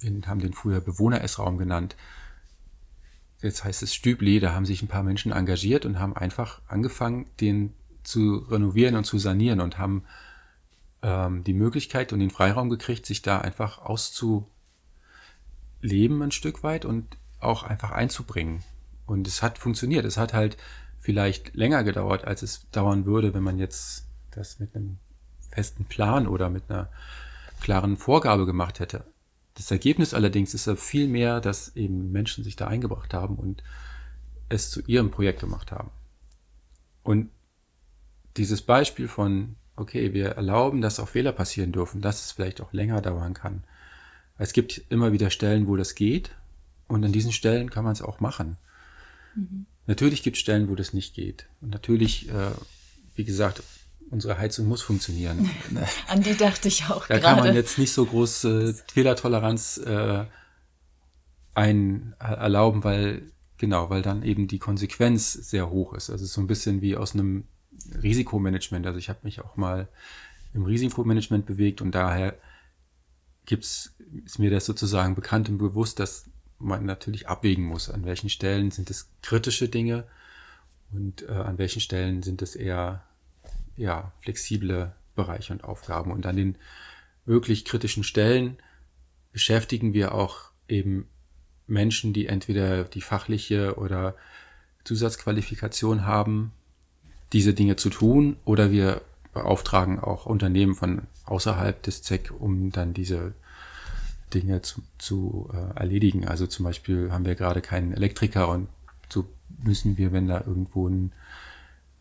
wir 0.00 0.26
haben 0.26 0.40
den 0.40 0.52
früher 0.52 0.80
Bewohner-Essraum 0.80 1.58
genannt. 1.58 1.96
Jetzt 3.40 3.64
heißt 3.64 3.82
es 3.82 3.94
Stübli, 3.94 4.40
da 4.40 4.54
haben 4.54 4.66
sich 4.66 4.82
ein 4.82 4.88
paar 4.88 5.02
Menschen 5.02 5.32
engagiert 5.32 5.86
und 5.86 5.98
haben 5.98 6.16
einfach 6.16 6.60
angefangen, 6.66 7.26
den 7.40 7.74
zu 8.02 8.38
renovieren 8.50 8.96
und 8.96 9.04
zu 9.04 9.18
sanieren 9.18 9.60
und 9.60 9.78
haben 9.78 10.04
ähm, 11.02 11.44
die 11.44 11.54
Möglichkeit 11.54 12.12
und 12.12 12.20
den 12.20 12.30
Freiraum 12.30 12.68
gekriegt, 12.70 13.06
sich 13.06 13.22
da 13.22 13.38
einfach 13.38 13.78
auszuleben 13.78 14.48
ein 16.22 16.32
Stück 16.32 16.62
weit 16.62 16.84
und 16.84 17.16
auch 17.40 17.62
einfach 17.62 17.90
einzubringen. 17.90 18.62
Und 19.06 19.26
es 19.26 19.42
hat 19.42 19.58
funktioniert. 19.58 20.04
Es 20.04 20.16
hat 20.16 20.32
halt 20.32 20.56
vielleicht 20.98 21.54
länger 21.54 21.84
gedauert, 21.84 22.24
als 22.24 22.42
es 22.42 22.68
dauern 22.70 23.04
würde, 23.04 23.34
wenn 23.34 23.42
man 23.42 23.58
jetzt 23.58 24.06
das 24.36 24.58
mit 24.58 24.74
einem 24.74 24.98
festen 25.50 25.84
Plan 25.84 26.26
oder 26.26 26.50
mit 26.50 26.64
einer 26.68 26.88
klaren 27.60 27.96
Vorgabe 27.96 28.46
gemacht 28.46 28.80
hätte. 28.80 29.04
Das 29.54 29.70
Ergebnis 29.70 30.14
allerdings 30.14 30.52
ist 30.52 30.66
ja 30.66 30.76
viel 30.76 31.08
mehr, 31.08 31.40
dass 31.40 31.76
eben 31.76 32.10
Menschen 32.12 32.44
sich 32.44 32.56
da 32.56 32.66
eingebracht 32.66 33.14
haben 33.14 33.36
und 33.36 33.62
es 34.48 34.70
zu 34.70 34.82
ihrem 34.82 35.10
Projekt 35.10 35.40
gemacht 35.40 35.72
haben. 35.72 35.90
Und 37.02 37.30
dieses 38.36 38.62
Beispiel 38.62 39.08
von, 39.08 39.56
okay, 39.76 40.12
wir 40.12 40.30
erlauben, 40.30 40.80
dass 40.80 40.98
auch 40.98 41.08
Fehler 41.08 41.32
passieren 41.32 41.72
dürfen, 41.72 42.00
dass 42.00 42.24
es 42.24 42.32
vielleicht 42.32 42.60
auch 42.60 42.72
länger 42.72 43.00
dauern 43.00 43.34
kann. 43.34 43.64
Es 44.38 44.52
gibt 44.52 44.82
immer 44.88 45.12
wieder 45.12 45.30
Stellen, 45.30 45.68
wo 45.68 45.76
das 45.76 45.94
geht 45.94 46.34
und 46.88 47.04
an 47.04 47.12
diesen 47.12 47.32
Stellen 47.32 47.70
kann 47.70 47.84
man 47.84 47.92
es 47.92 48.02
auch 48.02 48.20
machen. 48.20 48.56
Mhm. 49.36 49.66
Natürlich 49.86 50.22
gibt 50.22 50.36
es 50.36 50.40
Stellen, 50.40 50.68
wo 50.68 50.74
das 50.74 50.92
nicht 50.92 51.14
geht. 51.14 51.46
Und 51.60 51.70
natürlich, 51.70 52.28
äh, 52.28 52.50
wie 53.14 53.24
gesagt, 53.24 53.62
unsere 54.14 54.38
Heizung 54.38 54.66
muss 54.68 54.80
funktionieren. 54.80 55.50
An 56.08 56.22
die 56.22 56.36
dachte 56.36 56.68
ich 56.68 56.86
auch 56.86 57.06
Da 57.06 57.18
grade. 57.18 57.20
kann 57.20 57.38
man 57.46 57.54
jetzt 57.54 57.78
nicht 57.78 57.92
so 57.92 58.06
große 58.06 58.70
äh, 58.70 58.92
Fehlertoleranz 58.92 59.78
äh, 59.78 60.24
ein 61.54 62.14
äh, 62.20 62.24
erlauben, 62.24 62.84
weil 62.84 63.32
genau, 63.58 63.90
weil 63.90 64.02
dann 64.02 64.22
eben 64.22 64.46
die 64.46 64.58
Konsequenz 64.58 65.32
sehr 65.32 65.68
hoch 65.68 65.92
ist. 65.94 66.10
Also 66.10 66.24
so 66.24 66.40
ein 66.40 66.46
bisschen 66.46 66.80
wie 66.80 66.96
aus 66.96 67.14
einem 67.14 67.44
Risikomanagement. 68.02 68.86
Also 68.86 68.98
ich 68.98 69.08
habe 69.08 69.20
mich 69.22 69.40
auch 69.40 69.56
mal 69.56 69.88
im 70.54 70.64
Risikomanagement 70.64 71.44
bewegt 71.44 71.82
und 71.82 71.92
daher 71.92 72.36
gibt's 73.46 73.94
ist 74.24 74.38
mir 74.38 74.50
das 74.50 74.64
sozusagen 74.64 75.16
bekannt 75.16 75.48
und 75.48 75.58
bewusst, 75.58 75.98
dass 75.98 76.30
man 76.58 76.86
natürlich 76.86 77.28
abwägen 77.28 77.64
muss, 77.64 77.90
an 77.90 78.04
welchen 78.04 78.30
Stellen 78.30 78.70
sind 78.70 78.90
es 78.90 79.10
kritische 79.22 79.68
Dinge 79.68 80.04
und 80.92 81.22
äh, 81.28 81.32
an 81.32 81.58
welchen 81.58 81.80
Stellen 81.80 82.22
sind 82.22 82.42
es 82.42 82.54
eher 82.54 83.02
ja, 83.76 84.12
flexible 84.20 84.92
Bereiche 85.14 85.52
und 85.52 85.64
Aufgaben. 85.64 86.10
Und 86.10 86.26
an 86.26 86.36
den 86.36 86.56
wirklich 87.24 87.64
kritischen 87.64 88.04
Stellen 88.04 88.56
beschäftigen 89.32 89.94
wir 89.94 90.14
auch 90.14 90.50
eben 90.68 91.08
Menschen, 91.66 92.12
die 92.12 92.26
entweder 92.26 92.84
die 92.84 93.00
fachliche 93.00 93.76
oder 93.76 94.14
Zusatzqualifikation 94.84 96.04
haben, 96.04 96.52
diese 97.32 97.54
Dinge 97.54 97.76
zu 97.76 97.90
tun, 97.90 98.36
oder 98.44 98.70
wir 98.70 99.00
beauftragen 99.32 99.98
auch 99.98 100.26
Unternehmen 100.26 100.74
von 100.74 101.02
außerhalb 101.24 101.82
des 101.82 102.02
ZEC, 102.02 102.32
um 102.38 102.70
dann 102.70 102.94
diese 102.94 103.32
Dinge 104.32 104.62
zu, 104.62 104.82
zu 104.98 105.50
äh, 105.52 105.78
erledigen. 105.78 106.26
Also 106.26 106.46
zum 106.46 106.64
Beispiel 106.64 107.10
haben 107.10 107.24
wir 107.24 107.34
gerade 107.34 107.60
keinen 107.60 107.92
Elektriker 107.92 108.48
und 108.48 108.68
so 109.08 109.26
müssen 109.62 109.96
wir, 109.96 110.12
wenn 110.12 110.28
da 110.28 110.40
irgendwo 110.40 110.88
ein 110.88 111.12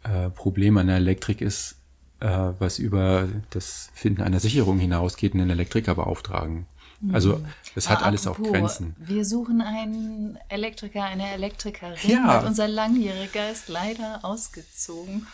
äh, 0.04 0.30
Problem 0.30 0.78
an 0.78 0.88
der 0.88 0.98
Elektrik 0.98 1.42
ist, 1.42 1.76
äh, 2.20 2.28
was 2.60 2.80
über 2.80 3.28
das 3.50 3.90
Finden 3.94 4.22
einer 4.22 4.40
Sicherung 4.40 4.80
hinausgeht, 4.80 5.34
einen 5.34 5.50
Elektriker 5.50 5.96
beauftragen. 5.96 6.66
Also 7.12 7.42
es 7.76 7.90
hat 7.90 8.02
Ah, 8.02 8.06
alles 8.06 8.28
auch 8.28 8.32
apropos, 8.40 8.52
Grenzen. 8.54 8.96
Wir 8.98 9.26
suchen 9.26 9.62
einen 9.62 10.40
Elektriker, 10.48 11.04
eine 11.04 11.32
Elektrikerin. 11.34 11.98
Ja. 12.10 12.40
Und 12.40 12.48
unser 12.48 12.70
Langjähriger 12.70 13.52
ist 13.52 13.68
leider 13.68 14.24
ausgezogen. 14.24 15.28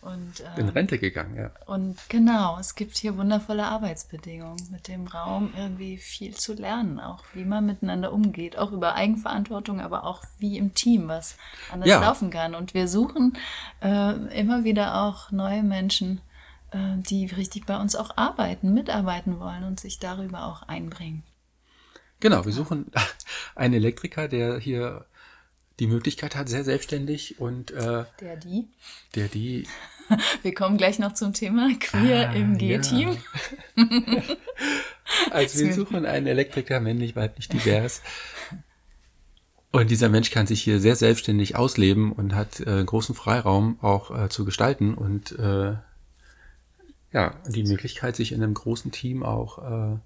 Und, 0.00 0.40
äh, 0.40 0.60
In 0.60 0.68
Rente 0.68 0.98
gegangen, 0.98 1.34
ja. 1.36 1.50
und 1.66 1.98
genau, 2.08 2.56
es 2.60 2.76
gibt 2.76 2.96
hier 2.96 3.16
wundervolle 3.16 3.64
Arbeitsbedingungen 3.66 4.68
mit 4.70 4.86
dem 4.86 5.06
Raum, 5.08 5.52
irgendwie 5.56 5.96
viel 5.96 6.34
zu 6.36 6.54
lernen, 6.54 7.00
auch 7.00 7.24
wie 7.34 7.44
man 7.44 7.66
miteinander 7.66 8.12
umgeht, 8.12 8.56
auch 8.56 8.70
über 8.70 8.94
Eigenverantwortung, 8.94 9.80
aber 9.80 10.04
auch 10.04 10.22
wie 10.38 10.56
im 10.56 10.72
Team 10.74 11.08
was 11.08 11.36
anders 11.72 11.88
Ja. 11.88 12.00
laufen 12.00 12.30
kann. 12.30 12.54
Und 12.54 12.74
wir 12.74 12.86
suchen 12.86 13.36
äh, 13.82 14.12
immer 14.38 14.62
wieder 14.62 15.02
auch 15.02 15.32
neue 15.32 15.64
Menschen, 15.64 16.20
äh, 16.70 16.78
die 16.98 17.26
richtig 17.26 17.66
bei 17.66 17.76
uns 17.80 17.96
auch 17.96 18.16
arbeiten, 18.16 18.72
mitarbeiten 18.74 19.40
wollen 19.40 19.64
und 19.64 19.80
sich 19.80 19.98
darüber 19.98 20.44
auch 20.46 20.62
einbringen. 20.62 21.24
Genau, 22.20 22.44
wir 22.44 22.52
suchen 22.52 22.92
einen 23.56 23.74
Elektriker, 23.74 24.28
der 24.28 24.58
hier 24.58 25.06
die 25.78 25.86
Möglichkeit 25.86 26.36
hat, 26.36 26.48
sehr 26.48 26.64
selbstständig 26.64 27.40
und 27.40 27.70
äh, 27.70 28.04
Der, 28.20 28.36
die. 28.36 28.68
der 29.14 29.28
die 29.28 29.66
Wir 30.42 30.54
kommen 30.54 30.78
gleich 30.78 30.98
noch 30.98 31.14
zum 31.14 31.32
Thema 31.32 31.68
Queer 31.78 32.30
Ah, 32.30 32.32
im 32.34 32.58
G-Team. 32.58 33.16
Also 35.30 35.60
wir 35.60 35.72
suchen 35.72 36.04
einen 36.04 36.26
Elektriker, 36.26 36.80
männlich, 36.80 37.16
weiblich, 37.16 37.48
divers. 37.48 38.02
Und 39.70 39.90
dieser 39.90 40.10
Mensch 40.10 40.30
kann 40.30 40.46
sich 40.46 40.62
hier 40.62 40.80
sehr 40.80 40.96
selbstständig 40.96 41.56
ausleben 41.56 42.12
und 42.12 42.34
hat 42.34 42.60
äh, 42.60 42.84
großen 42.84 43.14
Freiraum 43.14 43.78
auch 43.80 44.10
äh, 44.16 44.28
zu 44.28 44.44
gestalten 44.44 44.94
und 44.94 45.32
äh, 45.38 45.76
ja, 47.12 47.34
die 47.46 47.64
Möglichkeit, 47.64 48.16
sich 48.16 48.32
in 48.32 48.42
einem 48.42 48.54
großen 48.54 48.90
Team 48.92 49.22
auch 49.22 49.58
äh, 49.94 49.98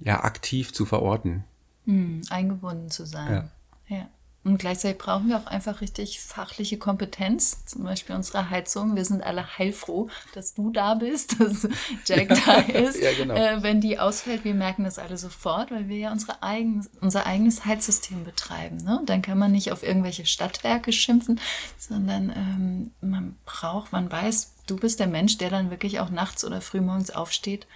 ja, 0.00 0.24
aktiv 0.24 0.72
zu 0.72 0.86
verorten. 0.86 1.44
Hm, 1.84 2.22
eingebunden 2.30 2.90
zu 2.90 3.04
sein. 3.04 3.50
Ja. 3.88 4.08
Und 4.46 4.58
gleichzeitig 4.58 4.98
brauchen 4.98 5.28
wir 5.28 5.38
auch 5.38 5.46
einfach 5.46 5.80
richtig 5.80 6.20
fachliche 6.20 6.78
Kompetenz. 6.78 7.64
Zum 7.64 7.82
Beispiel 7.82 8.14
unsere 8.14 8.48
Heizung. 8.48 8.94
Wir 8.94 9.04
sind 9.04 9.24
alle 9.24 9.58
heilfroh, 9.58 10.08
dass 10.34 10.54
du 10.54 10.70
da 10.70 10.94
bist, 10.94 11.40
dass 11.40 11.66
Jack 12.06 12.28
da 12.28 12.58
ist. 12.60 13.02
Ja, 13.02 13.12
genau. 13.12 13.34
äh, 13.34 13.64
wenn 13.64 13.80
die 13.80 13.98
ausfällt, 13.98 14.44
wir 14.44 14.54
merken 14.54 14.84
das 14.84 15.00
alle 15.00 15.18
sofort, 15.18 15.72
weil 15.72 15.88
wir 15.88 15.98
ja 15.98 16.12
unsere 16.12 16.44
eigen, 16.44 16.86
unser 17.00 17.26
eigenes 17.26 17.64
Heizsystem 17.64 18.22
betreiben. 18.22 18.76
Ne? 18.76 19.02
Dann 19.04 19.20
kann 19.20 19.36
man 19.36 19.50
nicht 19.50 19.72
auf 19.72 19.82
irgendwelche 19.82 20.26
Stadtwerke 20.26 20.92
schimpfen, 20.92 21.40
sondern 21.76 22.30
ähm, 22.30 22.90
man 23.00 23.34
braucht, 23.46 23.90
man 23.90 24.12
weiß, 24.12 24.52
du 24.68 24.76
bist 24.76 25.00
der 25.00 25.08
Mensch, 25.08 25.38
der 25.38 25.50
dann 25.50 25.70
wirklich 25.70 25.98
auch 25.98 26.10
nachts 26.10 26.44
oder 26.44 26.60
frühmorgens 26.60 27.10
aufsteht 27.10 27.66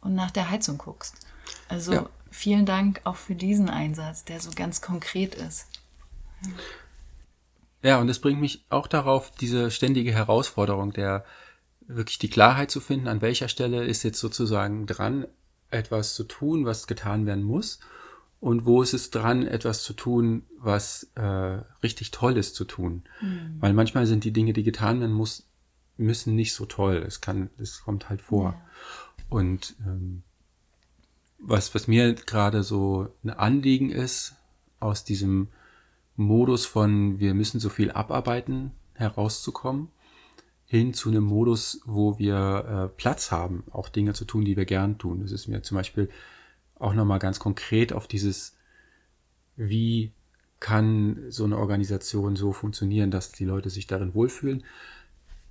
und 0.00 0.14
nach 0.14 0.30
der 0.30 0.50
Heizung 0.50 0.78
guckst. 0.78 1.16
Also 1.68 1.94
Ja. 1.94 2.06
vielen 2.30 2.64
Dank 2.64 3.00
auch 3.02 3.16
für 3.16 3.34
diesen 3.34 3.68
Einsatz, 3.68 4.24
der 4.24 4.38
so 4.38 4.50
ganz 4.54 4.80
konkret 4.80 5.34
ist. 5.34 5.66
Ja, 7.82 8.00
und 8.00 8.08
es 8.08 8.20
bringt 8.20 8.40
mich 8.40 8.64
auch 8.68 8.86
darauf, 8.86 9.32
diese 9.32 9.70
ständige 9.70 10.12
Herausforderung 10.12 10.92
der 10.92 11.24
wirklich 11.80 12.18
die 12.18 12.30
Klarheit 12.30 12.70
zu 12.70 12.80
finden, 12.80 13.08
an 13.08 13.20
welcher 13.20 13.48
Stelle 13.48 13.84
ist 13.84 14.02
jetzt 14.02 14.20
sozusagen 14.20 14.86
dran, 14.86 15.26
etwas 15.70 16.14
zu 16.14 16.24
tun, 16.24 16.64
was 16.64 16.86
getan 16.86 17.26
werden 17.26 17.42
muss, 17.42 17.80
und 18.40 18.66
wo 18.66 18.82
ist 18.82 18.92
es 18.92 19.10
dran, 19.10 19.46
etwas 19.46 19.84
zu 19.84 19.92
tun, 19.92 20.42
was 20.58 21.08
äh, 21.14 21.60
richtig 21.82 22.10
toll 22.10 22.36
ist 22.36 22.56
zu 22.56 22.64
tun. 22.64 23.04
Weil 23.60 23.72
manchmal 23.72 24.06
sind 24.06 24.24
die 24.24 24.32
Dinge, 24.32 24.52
die 24.52 24.64
getan 24.64 24.98
werden 25.00 25.14
muss, 25.14 25.46
müssen 25.96 26.34
nicht 26.34 26.52
so 26.52 26.66
toll. 26.66 27.04
Es 27.06 27.20
kann, 27.20 27.50
es 27.58 27.82
kommt 27.82 28.08
halt 28.08 28.20
vor. 28.20 28.60
Und 29.28 29.76
ähm, 29.86 30.24
was, 31.38 31.72
was 31.74 31.86
mir 31.86 32.14
gerade 32.14 32.64
so 32.64 33.14
ein 33.22 33.30
Anliegen 33.30 33.90
ist, 33.90 34.34
aus 34.80 35.04
diesem 35.04 35.48
Modus 36.16 36.66
von 36.66 37.18
wir 37.18 37.34
müssen 37.34 37.60
so 37.60 37.68
viel 37.68 37.90
abarbeiten 37.90 38.72
herauszukommen, 38.94 39.88
hin 40.64 40.94
zu 40.94 41.10
einem 41.10 41.24
Modus, 41.24 41.80
wo 41.84 42.18
wir 42.18 42.90
äh, 42.92 42.96
Platz 42.96 43.30
haben, 43.30 43.64
auch 43.70 43.88
Dinge 43.88 44.14
zu 44.14 44.24
tun, 44.24 44.44
die 44.44 44.56
wir 44.56 44.64
gern 44.64 44.98
tun. 44.98 45.20
Das 45.20 45.32
ist 45.32 45.48
mir 45.48 45.62
zum 45.62 45.76
Beispiel 45.76 46.08
auch 46.78 46.94
nochmal 46.94 47.18
ganz 47.18 47.38
konkret 47.38 47.92
auf 47.92 48.08
dieses, 48.08 48.56
wie 49.56 50.12
kann 50.60 51.18
so 51.28 51.44
eine 51.44 51.58
Organisation 51.58 52.36
so 52.36 52.52
funktionieren, 52.52 53.10
dass 53.10 53.32
die 53.32 53.44
Leute 53.44 53.68
sich 53.68 53.86
darin 53.86 54.14
wohlfühlen, 54.14 54.64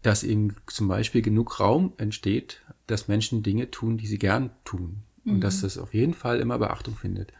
dass 0.01 0.23
eben 0.23 0.55
zum 0.67 0.87
Beispiel 0.87 1.21
genug 1.21 1.59
Raum 1.59 1.93
entsteht, 1.97 2.61
dass 2.87 3.07
Menschen 3.07 3.43
Dinge 3.43 3.69
tun, 3.69 3.97
die 3.97 4.07
sie 4.07 4.17
gern 4.17 4.51
tun. 4.63 5.03
Und 5.33 5.41
dass 5.41 5.61
das 5.61 5.77
auf 5.77 5.93
jeden 5.93 6.13
Fall 6.13 6.39
immer 6.39 6.57
Beachtung 6.57 6.95
findet. 6.95 7.31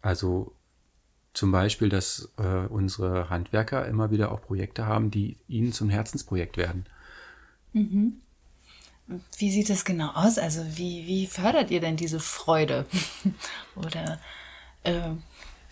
Also 0.00 0.54
zum 1.34 1.52
Beispiel, 1.52 1.88
dass 1.88 2.30
äh, 2.38 2.66
unsere 2.68 3.30
Handwerker 3.30 3.86
immer 3.86 4.10
wieder 4.10 4.32
auch 4.32 4.40
Projekte 4.42 4.86
haben, 4.86 5.10
die 5.10 5.36
ihnen 5.48 5.72
zum 5.72 5.88
Herzensprojekt 5.90 6.56
werden. 6.56 6.86
Wie 9.38 9.50
sieht 9.50 9.70
das 9.70 9.84
genau 9.84 10.10
aus? 10.10 10.38
Also 10.38 10.62
wie, 10.76 11.06
wie 11.06 11.26
fördert 11.26 11.70
ihr 11.70 11.80
denn 11.80 11.96
diese 11.96 12.20
Freude? 12.20 12.86
Oder 13.76 14.18
äh, 14.84 15.00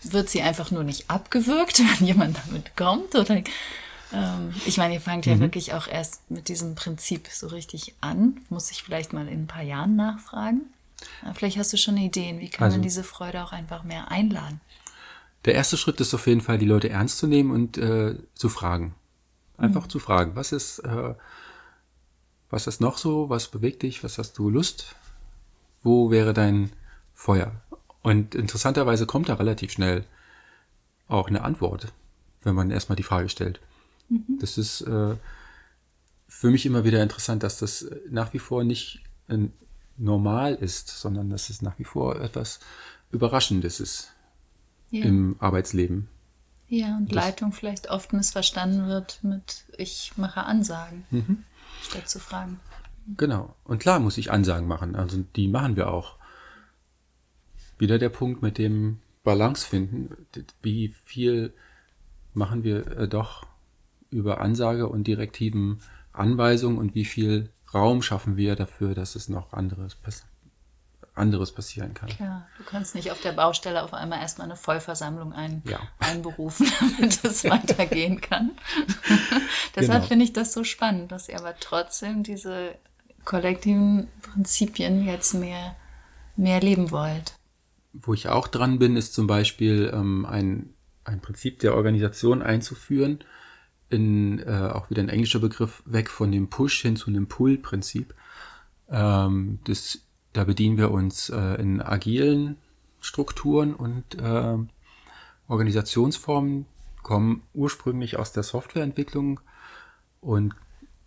wird 0.03 0.29
sie 0.29 0.41
einfach 0.41 0.71
nur 0.71 0.83
nicht 0.83 1.09
abgewürgt, 1.09 1.79
wenn 1.99 2.07
jemand 2.07 2.37
damit 2.47 2.75
kommt? 2.75 3.13
Oder 3.15 3.43
ähm, 4.13 4.53
ich 4.65 4.77
meine, 4.77 4.93
ihr 4.95 5.01
fangt 5.01 5.25
ja 5.25 5.39
wirklich 5.39 5.73
auch 5.73 5.87
erst 5.87 6.31
mit 6.31 6.47
diesem 6.47 6.75
Prinzip 6.75 7.27
so 7.27 7.47
richtig 7.47 7.93
an. 7.99 8.39
Muss 8.49 8.71
ich 8.71 8.83
vielleicht 8.83 9.11
mal 9.13 9.27
in 9.27 9.43
ein 9.43 9.47
paar 9.47 9.63
Jahren 9.63 9.95
nachfragen? 9.95 10.61
Vielleicht 11.35 11.57
hast 11.57 11.71
du 11.73 11.77
schon 11.77 11.97
Ideen, 11.97 12.39
wie 12.39 12.49
kann 12.49 12.65
Also- 12.65 12.77
man 12.77 12.83
diese 12.83 13.03
Freude 13.03 13.43
auch 13.43 13.51
einfach 13.51 13.83
mehr 13.83 14.09
einladen? 14.09 14.61
Der 15.47 15.55
erste 15.55 15.77
Schritt 15.77 16.01
ist 16.01 16.13
auf 16.13 16.27
jeden 16.27 16.41
Fall, 16.41 16.57
die 16.57 16.65
Leute 16.65 16.89
ernst 16.89 17.19
zu 17.19 17.25
nehmen 17.25 17.51
und 17.51 17.77
äh, 17.77 18.17
zu 18.35 18.49
fragen. 18.49 18.95
Einfach 19.55 19.87
zu 19.87 19.97
fragen, 19.97 20.35
was 20.35 20.51
ist, 20.51 20.79
äh, 20.79 21.13
was 22.49 22.67
ist 22.67 22.81
noch 22.81 22.97
so, 22.97 23.29
was 23.29 23.47
bewegt 23.47 23.83
dich, 23.83 24.03
was 24.03 24.17
hast 24.17 24.37
du 24.37 24.49
Lust, 24.49 24.93
wo 25.83 26.11
wäre 26.11 26.33
dein 26.33 26.73
Feuer? 27.13 27.53
Und 28.01 28.35
interessanterweise 28.35 29.05
kommt 29.05 29.29
da 29.29 29.35
relativ 29.35 29.71
schnell 29.71 30.03
auch 31.07 31.29
eine 31.29 31.43
Antwort, 31.43 31.93
wenn 32.43 32.53
man 32.53 32.69
erstmal 32.69 32.97
die 32.97 33.03
Frage 33.03 33.29
stellt. 33.29 33.61
Das 34.39 34.57
ist 34.57 34.81
äh, 34.81 35.15
für 36.27 36.51
mich 36.51 36.65
immer 36.65 36.83
wieder 36.83 37.01
interessant, 37.01 37.43
dass 37.43 37.59
das 37.59 37.89
nach 38.09 38.33
wie 38.33 38.39
vor 38.39 38.65
nicht 38.65 39.01
äh, 39.29 39.37
normal 39.95 40.55
ist, 40.55 40.89
sondern 40.89 41.29
dass 41.29 41.49
es 41.49 41.61
nach 41.61 41.79
wie 41.79 41.85
vor 41.85 42.19
etwas 42.19 42.59
Überraschendes 43.11 43.79
ist 43.79 44.11
Ja. 44.89 45.05
im 45.05 45.35
Arbeitsleben. 45.39 46.07
Ja, 46.69 46.97
und 46.97 47.07
Das- 47.13 47.25
Leitung 47.25 47.51
vielleicht 47.53 47.89
oft 47.89 48.13
missverstanden 48.13 48.87
wird 48.87 49.23
mit 49.23 49.65
ich 49.77 50.13
mache 50.17 50.43
Ansagen, 50.43 51.05
Mhm. 51.11 51.43
statt 51.81 52.09
zu 52.09 52.19
fragen. 52.19 52.59
Genau. 53.15 53.55
Und 53.63 53.79
klar 53.79 53.99
muss 53.99 54.17
ich 54.17 54.31
Ansagen 54.31 54.67
machen. 54.67 54.95
Also 54.95 55.23
die 55.35 55.47
machen 55.47 55.75
wir 55.77 55.89
auch. 55.91 56.15
Wieder 57.79 57.99
der 57.99 58.09
Punkt 58.09 58.41
mit 58.41 58.57
dem 58.57 58.99
Balance 59.23 59.65
finden. 59.65 60.09
Wie 60.61 60.93
viel 61.05 61.53
machen 62.33 62.63
wir 62.63 62.85
äh, 62.97 63.07
doch 63.07 63.45
über 64.09 64.41
Ansage 64.41 64.87
und 64.87 65.05
direktiven 65.07 65.81
Anweisungen 66.13 66.77
und 66.77 66.95
wie 66.95 67.05
viel 67.05 67.49
Raum 67.73 68.01
schaffen 68.01 68.37
wir 68.37 68.55
dafür, 68.55 68.95
dass 68.95 69.15
es 69.15 69.29
noch 69.29 69.53
anderes, 69.53 69.95
pass 69.95 70.25
anderes 71.17 71.51
passieren 71.51 71.93
kann. 71.93 72.09
Klar, 72.09 72.47
du 72.57 72.63
kannst 72.63 72.95
nicht 72.95 73.11
auf 73.11 73.21
der 73.21 73.31
Baustelle 73.33 73.83
auf 73.83 73.93
einmal 73.93 74.19
erstmal 74.21 74.45
eine 74.47 74.55
Vollversammlung 74.55 75.33
ein, 75.33 75.61
Ja. 75.65 75.79
einberufen, 75.99 76.67
damit 76.97 77.23
es 77.23 77.43
weitergehen 77.43 78.21
kann. 78.21 78.51
Deshalb 79.75 79.99
Genau. 80.01 80.07
finde 80.07 80.25
ich 80.25 80.33
das 80.33 80.53
so 80.53 80.63
spannend, 80.63 81.11
dass 81.11 81.29
ihr 81.29 81.37
aber 81.39 81.55
trotzdem 81.59 82.23
diese 82.23 82.75
kollektiven 83.25 84.07
Prinzipien 84.21 85.05
jetzt 85.05 85.33
mehr, 85.33 85.75
mehr 86.35 86.61
leben 86.61 86.91
wollt. 86.91 87.33
Wo 87.93 88.13
ich 88.13 88.29
auch 88.29 88.47
dran 88.47 88.79
bin, 88.79 88.95
ist 88.95 89.13
zum 89.13 89.27
Beispiel 89.27 89.91
ähm, 89.93 90.25
ein, 90.25 90.73
ein 91.03 91.19
Prinzip 91.21 91.59
der 91.59 91.75
Organisation 91.75 92.41
einzuführen, 92.41 93.19
in 93.89 94.39
äh, 94.39 94.69
auch 94.73 94.89
wieder 94.89 95.01
ein 95.01 95.09
englischer 95.09 95.39
Begriff, 95.39 95.81
weg 95.85 96.09
von 96.09 96.31
dem 96.31 96.49
Push 96.49 96.81
hin 96.81 96.95
zu 96.95 97.09
einem 97.09 97.27
Pull-Prinzip. 97.27 98.13
Ähm, 98.89 99.59
das, 99.65 99.99
da 100.37 100.43
bedienen 100.43 100.77
wir 100.77 100.91
uns 100.91 101.29
äh, 101.29 101.55
in 101.55 101.81
agilen 101.81 102.57
Strukturen 102.99 103.73
und 103.73 104.03
ähm, 104.21 104.69
Organisationsformen, 105.47 106.67
kommen 107.01 107.41
ursprünglich 107.55 108.19
aus 108.19 108.33
der 108.33 108.43
Softwareentwicklung 108.43 109.39
und 110.21 110.53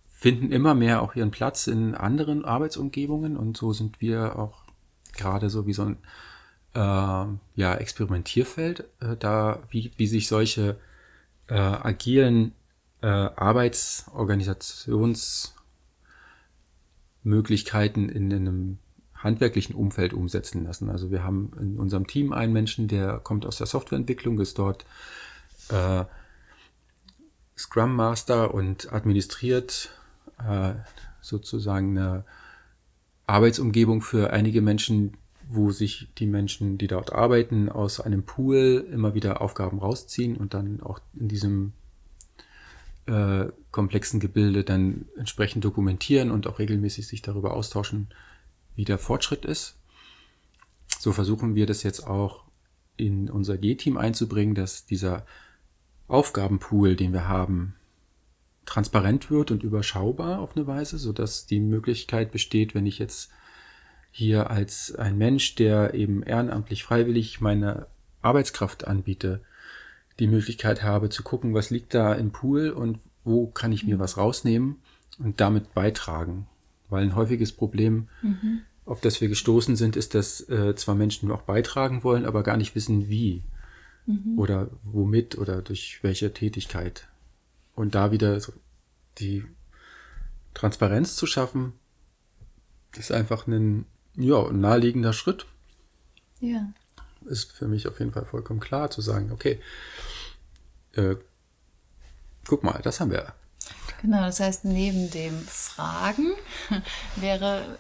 finden 0.08 0.50
immer 0.50 0.74
mehr 0.74 1.00
auch 1.02 1.14
ihren 1.14 1.30
Platz 1.30 1.68
in 1.68 1.94
anderen 1.94 2.44
Arbeitsumgebungen. 2.44 3.36
Und 3.36 3.56
so 3.56 3.72
sind 3.72 4.00
wir 4.00 4.36
auch 4.36 4.64
gerade 5.12 5.48
so 5.48 5.64
wie 5.66 5.74
so 5.74 5.84
ein 5.84 5.98
äh, 6.74 7.26
ja, 7.54 7.74
Experimentierfeld, 7.74 8.80
äh, 9.00 9.16
da 9.16 9.62
wie, 9.70 9.92
wie 9.96 10.08
sich 10.08 10.26
solche 10.26 10.76
äh, 11.46 11.54
agilen 11.54 12.52
äh, 13.02 13.06
Arbeitsorganisationsformen 13.06 15.60
Möglichkeiten 17.22 18.08
in 18.08 18.32
einem 18.32 18.78
handwerklichen 19.22 19.74
Umfeld 19.74 20.12
umsetzen 20.12 20.64
lassen. 20.64 20.90
Also 20.90 21.11
wir 21.11 21.22
haben 21.22 21.52
in 21.61 21.78
unserem 21.78 22.06
Team 22.06 22.33
einen 22.33 22.52
Menschen, 22.52 22.88
der 22.88 23.18
kommt 23.18 23.46
aus 23.46 23.59
der 23.59 23.66
Softwareentwicklung, 23.66 24.40
ist 24.40 24.59
dort 24.59 24.85
äh, 25.68 26.04
Scrum 27.56 27.94
Master 27.94 28.54
und 28.54 28.92
administriert 28.92 29.90
äh, 30.38 30.72
sozusagen 31.20 31.98
eine 31.98 32.24
Arbeitsumgebung 33.26 34.00
für 34.00 34.33
einige 34.33 34.62
Menschen, 34.62 35.16
wo 35.48 35.70
sich 35.70 36.09
die 36.18 36.26
Menschen, 36.26 36.78
die 36.78 36.87
dort 36.87 37.12
arbeiten, 37.12 37.68
aus 37.68 38.00
einem 38.00 38.22
Pool 38.22 38.87
immer 38.92 39.14
wieder 39.14 39.40
Aufgaben 39.42 39.80
rausziehen 39.80 40.37
und 40.37 40.54
dann 40.54 40.80
auch 40.80 41.00
in 41.18 41.28
diesem 41.28 41.72
äh, 43.06 43.46
komplexen 43.70 44.20
Gebilde 44.20 44.64
dann 44.64 45.06
entsprechend 45.16 45.64
dokumentieren 45.64 46.30
und 46.30 46.46
auch 46.46 46.59
regelmäßig 46.59 47.06
sich 47.06 47.22
darüber 47.22 47.54
austauschen, 47.54 48.09
wie 48.80 48.86
der 48.86 48.96
Fortschritt 48.96 49.44
ist. 49.44 49.76
So 50.98 51.12
versuchen 51.12 51.54
wir 51.54 51.66
das 51.66 51.82
jetzt 51.82 52.06
auch 52.06 52.44
in 52.96 53.28
unser 53.28 53.58
G-Team 53.58 53.98
einzubringen, 53.98 54.54
dass 54.54 54.86
dieser 54.86 55.26
Aufgabenpool, 56.08 56.96
den 56.96 57.12
wir 57.12 57.28
haben, 57.28 57.74
transparent 58.64 59.30
wird 59.30 59.50
und 59.50 59.64
überschaubar 59.64 60.38
auf 60.38 60.56
eine 60.56 60.66
Weise, 60.66 60.96
so 60.96 61.12
dass 61.12 61.44
die 61.44 61.60
Möglichkeit 61.60 62.32
besteht, 62.32 62.74
wenn 62.74 62.86
ich 62.86 62.98
jetzt 62.98 63.30
hier 64.12 64.48
als 64.48 64.94
ein 64.94 65.18
Mensch, 65.18 65.56
der 65.56 65.92
eben 65.92 66.22
ehrenamtlich 66.22 66.82
freiwillig 66.82 67.38
meine 67.42 67.86
Arbeitskraft 68.22 68.86
anbiete, 68.86 69.42
die 70.20 70.26
Möglichkeit 70.26 70.82
habe 70.82 71.10
zu 71.10 71.22
gucken, 71.22 71.52
was 71.52 71.68
liegt 71.68 71.92
da 71.92 72.14
im 72.14 72.30
Pool 72.30 72.70
und 72.70 72.98
wo 73.24 73.46
kann 73.46 73.72
ich 73.72 73.84
mir 73.84 73.98
was 73.98 74.16
rausnehmen 74.16 74.76
und 75.18 75.38
damit 75.42 75.74
beitragen. 75.74 76.46
Weil 76.88 77.02
ein 77.02 77.14
häufiges 77.14 77.52
Problem, 77.52 78.08
mhm. 78.22 78.62
Auf 78.90 79.00
das 79.00 79.20
wir 79.20 79.29
gestoßen 79.29 79.76
sind, 79.76 79.94
ist, 79.94 80.16
dass 80.16 80.40
äh, 80.48 80.74
zwar 80.74 80.96
Menschen 80.96 81.31
auch 81.31 81.42
beitragen 81.42 82.03
wollen, 82.03 82.26
aber 82.26 82.42
gar 82.42 82.57
nicht 82.57 82.74
wissen, 82.74 83.09
wie 83.09 83.44
mhm. 84.07 84.37
oder 84.37 84.68
womit 84.83 85.38
oder 85.38 85.62
durch 85.62 86.00
welche 86.03 86.33
Tätigkeit. 86.35 87.07
Und 87.76 87.94
da 87.94 88.11
wieder 88.11 88.40
die 89.18 89.44
Transparenz 90.55 91.14
zu 91.14 91.26
schaffen, 91.26 91.72
ist 92.96 93.12
einfach 93.12 93.46
ein, 93.46 93.87
ja, 94.16 94.50
naheliegender 94.50 95.12
Schritt. 95.12 95.46
Ja. 96.40 96.72
Ist 97.26 97.53
für 97.53 97.68
mich 97.68 97.87
auf 97.87 98.00
jeden 98.00 98.11
Fall 98.11 98.24
vollkommen 98.24 98.59
klar 98.59 98.90
zu 98.90 99.03
sagen, 99.03 99.31
okay, 99.31 99.61
äh, 100.94 101.14
guck 102.44 102.64
mal, 102.64 102.81
das 102.83 102.98
haben 102.98 103.12
wir. 103.12 103.35
Genau, 104.03 104.22
das 104.22 104.40
heißt, 104.40 104.64
neben 104.64 105.12
dem 105.12 105.38
Fragen 105.46 106.33
wäre 107.14 107.79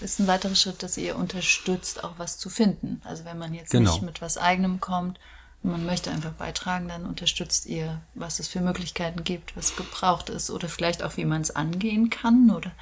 ist 0.00 0.18
ein 0.20 0.26
weiterer 0.26 0.54
Schritt, 0.54 0.82
dass 0.82 0.96
ihr 0.96 1.16
unterstützt, 1.16 2.04
auch 2.04 2.14
was 2.18 2.38
zu 2.38 2.50
finden. 2.50 3.00
Also 3.04 3.24
wenn 3.24 3.38
man 3.38 3.54
jetzt 3.54 3.70
genau. 3.70 3.92
nicht 3.92 4.02
mit 4.02 4.20
was 4.22 4.38
eigenem 4.38 4.80
kommt, 4.80 5.18
man 5.62 5.84
möchte 5.84 6.10
einfach 6.10 6.32
beitragen, 6.32 6.88
dann 6.88 7.04
unterstützt 7.04 7.66
ihr, 7.66 8.00
was 8.14 8.40
es 8.40 8.48
für 8.48 8.60
Möglichkeiten 8.60 9.24
gibt, 9.24 9.56
was 9.56 9.76
gebraucht 9.76 10.30
ist 10.30 10.50
oder 10.50 10.68
vielleicht 10.68 11.02
auch, 11.02 11.16
wie 11.16 11.26
man 11.26 11.42
es 11.42 11.50
angehen 11.50 12.08
kann 12.08 12.50
oder 12.50 12.72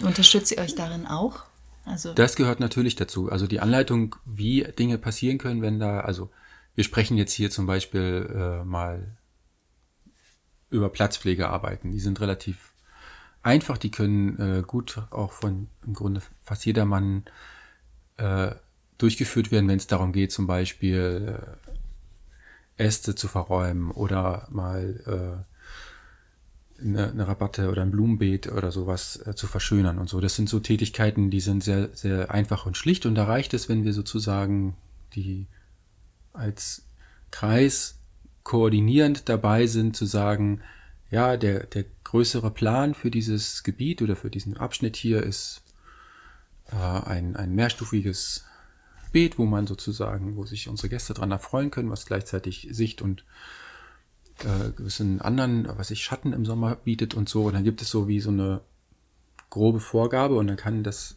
unterstützt 0.00 0.52
ihr 0.52 0.58
euch 0.58 0.74
darin 0.74 1.06
auch? 1.06 1.42
Also 1.84 2.14
das 2.14 2.36
gehört 2.36 2.60
natürlich 2.60 2.96
dazu. 2.96 3.30
Also 3.30 3.46
die 3.46 3.60
Anleitung, 3.60 4.16
wie 4.24 4.62
Dinge 4.78 4.96
passieren 4.96 5.38
können, 5.38 5.60
wenn 5.60 5.80
da, 5.80 6.00
also 6.00 6.30
wir 6.74 6.84
sprechen 6.84 7.16
jetzt 7.16 7.32
hier 7.32 7.50
zum 7.50 7.66
Beispiel 7.66 8.30
äh, 8.34 8.64
mal 8.64 9.16
über 10.70 10.88
Platzpflege 10.88 11.48
arbeiten. 11.48 11.92
Die 11.92 12.00
sind 12.00 12.20
relativ 12.20 12.73
einfach, 13.44 13.78
die 13.78 13.90
können 13.90 14.38
äh, 14.40 14.62
gut 14.66 15.00
auch 15.10 15.32
von 15.32 15.68
im 15.86 15.94
Grunde 15.94 16.22
fast 16.42 16.66
jedermann 16.66 17.24
äh, 18.16 18.52
durchgeführt 18.98 19.50
werden, 19.50 19.68
wenn 19.68 19.78
es 19.78 19.86
darum 19.86 20.12
geht, 20.12 20.32
zum 20.32 20.46
Beispiel 20.46 21.38
äh, 22.78 22.82
Äste 22.82 23.14
zu 23.14 23.28
verräumen 23.28 23.90
oder 23.90 24.48
mal 24.50 25.44
äh, 26.78 26.82
eine, 26.82 27.10
eine 27.10 27.28
Rabatte 27.28 27.70
oder 27.70 27.82
ein 27.82 27.90
Blumenbeet 27.90 28.50
oder 28.50 28.72
sowas 28.72 29.24
äh, 29.26 29.34
zu 29.34 29.46
verschönern 29.46 29.98
und 29.98 30.08
so. 30.08 30.20
Das 30.20 30.34
sind 30.34 30.48
so 30.48 30.60
Tätigkeiten, 30.60 31.30
die 31.30 31.40
sind 31.40 31.62
sehr, 31.62 31.90
sehr 31.94 32.30
einfach 32.30 32.66
und 32.66 32.76
schlicht 32.76 33.06
und 33.06 33.14
da 33.14 33.24
reicht 33.24 33.54
es, 33.54 33.68
wenn 33.68 33.84
wir 33.84 33.92
sozusagen 33.92 34.76
die 35.14 35.46
als 36.32 36.84
Kreis 37.30 37.98
koordinierend 38.42 39.28
dabei 39.28 39.66
sind, 39.66 39.96
zu 39.96 40.04
sagen, 40.04 40.60
ja, 41.14 41.36
der, 41.36 41.66
der 41.66 41.84
größere 42.02 42.50
Plan 42.50 42.92
für 42.92 43.08
dieses 43.08 43.62
Gebiet 43.62 44.02
oder 44.02 44.16
für 44.16 44.30
diesen 44.30 44.56
Abschnitt 44.56 44.96
hier 44.96 45.22
ist 45.22 45.62
äh, 46.72 46.74
ein, 46.74 47.36
ein 47.36 47.54
mehrstufiges 47.54 48.44
Beet, 49.12 49.38
wo 49.38 49.44
man 49.44 49.68
sozusagen, 49.68 50.34
wo 50.34 50.44
sich 50.44 50.68
unsere 50.68 50.88
Gäste 50.88 51.14
dran 51.14 51.30
erfreuen 51.30 51.70
können, 51.70 51.88
was 51.88 52.04
gleichzeitig 52.04 52.66
Sicht 52.72 53.00
und 53.00 53.24
äh, 54.40 54.72
gewissen 54.72 55.20
anderen, 55.20 55.68
was 55.78 55.88
sich 55.88 56.02
Schatten 56.02 56.32
im 56.32 56.44
Sommer 56.44 56.74
bietet 56.74 57.14
und 57.14 57.28
so. 57.28 57.44
Und 57.44 57.54
dann 57.54 57.62
gibt 57.62 57.80
es 57.80 57.90
so 57.90 58.08
wie 58.08 58.18
so 58.18 58.30
eine 58.30 58.60
grobe 59.50 59.78
Vorgabe 59.78 60.34
und 60.34 60.48
dann 60.48 60.56
kann 60.56 60.82
das 60.82 61.16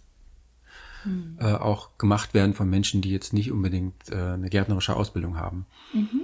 hm. 1.01 1.39
äh, 1.39 1.53
auch 1.53 1.97
gemacht 1.97 2.35
werden 2.35 2.53
von 2.53 2.69
Menschen, 2.69 3.01
die 3.01 3.09
jetzt 3.09 3.33
nicht 3.33 3.51
unbedingt 3.51 4.11
äh, 4.11 4.15
eine 4.15 4.51
gärtnerische 4.51 4.95
Ausbildung 4.95 5.37
haben. 5.37 5.65
Mhm. 5.91 6.21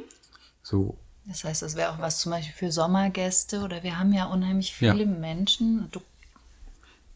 So. 0.61 0.99
Das 1.25 1.43
heißt, 1.43 1.61
das 1.61 1.75
wäre 1.75 1.91
auch 1.91 1.99
was 1.99 2.19
zum 2.19 2.31
Beispiel 2.31 2.53
für 2.53 2.71
Sommergäste 2.71 3.61
oder 3.61 3.81
wir 3.83 3.97
haben 3.97 4.11
ja 4.13 4.25
unheimlich 4.25 4.73
viele 4.73 5.03
ja. 5.03 5.05
Menschen. 5.05 5.89
Du 5.91 6.01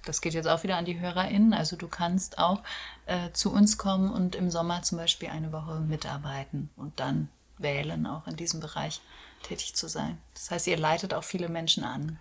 das 0.07 0.21
geht 0.21 0.33
jetzt 0.33 0.47
auch 0.47 0.63
wieder 0.63 0.77
an 0.77 0.85
die 0.85 0.99
HörerInnen. 0.99 1.53
Also 1.53 1.75
du 1.75 1.87
kannst 1.87 2.39
auch 2.39 2.63
äh, 3.05 3.31
zu 3.33 3.51
uns 3.51 3.77
kommen 3.77 4.09
und 4.11 4.35
im 4.35 4.49
Sommer 4.49 4.81
zum 4.81 4.97
Beispiel 4.97 5.29
eine 5.29 5.51
Woche 5.51 5.79
mitarbeiten 5.81 6.69
und 6.77 6.99
dann 6.99 7.29
wählen, 7.57 8.05
auch 8.05 8.27
in 8.27 8.35
diesem 8.35 8.59
Bereich 8.59 9.01
tätig 9.43 9.75
zu 9.75 9.87
sein. 9.87 10.17
Das 10.33 10.51
heißt, 10.51 10.67
ihr 10.67 10.77
leitet 10.77 11.13
auch 11.13 11.23
viele 11.23 11.49
Menschen 11.49 11.83
an. 11.83 12.19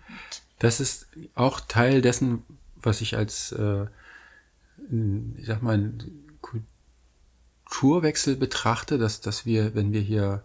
Das 0.59 0.79
ist 0.79 1.07
auch 1.35 1.59
Teil 1.61 2.01
dessen, 2.01 2.43
was 2.75 3.01
ich 3.01 3.15
als, 3.15 3.51
äh, 3.53 3.85
ich 5.37 5.45
sag 5.45 5.61
mal, 5.61 5.93
Kulturwechsel 7.65 8.35
betrachte, 8.35 8.97
dass, 8.97 9.21
dass 9.21 9.45
wir, 9.45 9.75
wenn 9.75 9.91
wir 9.93 10.01
hier 10.01 10.43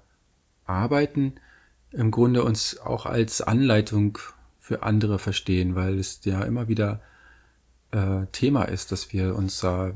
arbeiten, 0.72 1.34
im 1.90 2.10
Grunde 2.10 2.42
uns 2.44 2.78
auch 2.78 3.06
als 3.06 3.40
Anleitung 3.40 4.18
für 4.60 4.82
andere 4.82 5.18
verstehen, 5.18 5.74
weil 5.74 5.98
es 5.98 6.20
ja 6.24 6.42
immer 6.42 6.68
wieder 6.68 7.00
äh, 7.90 8.26
Thema 8.32 8.64
ist, 8.64 8.92
dass 8.92 9.12
wir 9.12 9.34
unsere 9.36 9.94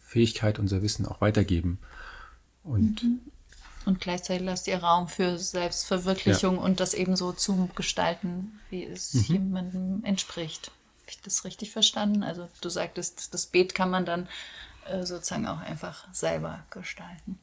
Fähigkeit, 0.00 0.58
unser 0.58 0.82
Wissen 0.82 1.06
auch 1.06 1.20
weitergeben. 1.20 1.78
Und, 2.64 3.02
mhm. 3.02 3.20
und 3.86 4.00
gleichzeitig 4.00 4.44
lasst 4.44 4.68
ihr 4.68 4.78
Raum 4.78 5.08
für 5.08 5.38
Selbstverwirklichung 5.38 6.56
ja. 6.56 6.62
und 6.62 6.80
das 6.80 6.94
eben 6.94 7.16
so 7.16 7.32
zu 7.32 7.70
gestalten, 7.74 8.60
wie 8.68 8.84
es 8.84 9.14
mhm. 9.14 9.24
jemandem 9.34 10.04
entspricht. 10.04 10.72
Habe 11.02 11.10
ich 11.10 11.20
das 11.22 11.44
richtig 11.44 11.70
verstanden? 11.70 12.22
Also 12.22 12.48
du 12.60 12.68
sagtest, 12.68 13.32
das 13.32 13.46
Beet 13.46 13.74
kann 13.74 13.90
man 13.90 14.04
dann 14.04 14.28
äh, 14.86 15.04
sozusagen 15.04 15.46
auch 15.46 15.60
einfach 15.60 16.12
selber 16.12 16.64
gestalten. 16.70 17.38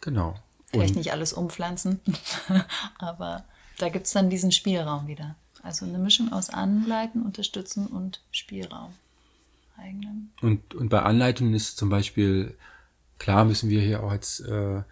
Genau. 0.00 0.38
Vielleicht 0.70 0.96
nicht 0.96 1.12
alles 1.12 1.32
umpflanzen, 1.32 2.00
aber 2.98 3.44
da 3.78 3.88
gibt 3.88 4.06
es 4.06 4.12
dann 4.12 4.30
diesen 4.30 4.52
Spielraum 4.52 5.08
wieder. 5.08 5.34
Also 5.62 5.84
eine 5.84 5.98
Mischung 5.98 6.32
aus 6.32 6.50
Anleiten, 6.50 7.22
Unterstützen 7.22 7.86
und 7.86 8.20
Spielraum. 8.30 8.92
Eigenen. 9.76 10.32
Und, 10.42 10.74
und 10.74 10.88
bei 10.88 11.02
Anleitungen 11.02 11.54
ist 11.54 11.76
zum 11.76 11.88
Beispiel, 11.88 12.56
klar 13.18 13.44
müssen 13.44 13.70
wir 13.70 13.80
hier 13.80 14.02
auch 14.02 14.10
als, 14.10 14.40
äh, 14.40 14.82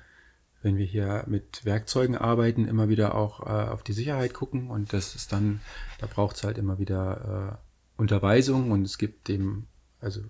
wenn 0.63 0.77
wir 0.77 0.87
hier 0.87 1.25
mit 1.27 1.65
Werkzeugen 1.65 2.17
arbeiten, 2.17 2.67
immer 2.67 2.89
wieder 2.89 3.15
auch 3.15 3.41
äh, 3.41 3.69
auf 3.71 3.83
die 3.83 3.93
Sicherheit 3.93 4.35
gucken. 4.35 4.71
Und 4.71 4.93
das 4.93 5.15
ist 5.15 5.33
dann, 5.33 5.61
da 5.99 6.07
braucht 6.07 6.37
es 6.37 6.45
halt 6.45 6.59
immer 6.59 6.79
wieder 6.79 7.59
äh, 7.59 8.01
Unterweisung 8.01 8.71
und 8.71 8.85
es 8.85 8.99
gibt 8.99 9.29
dem, 9.29 9.67
also 10.01 10.21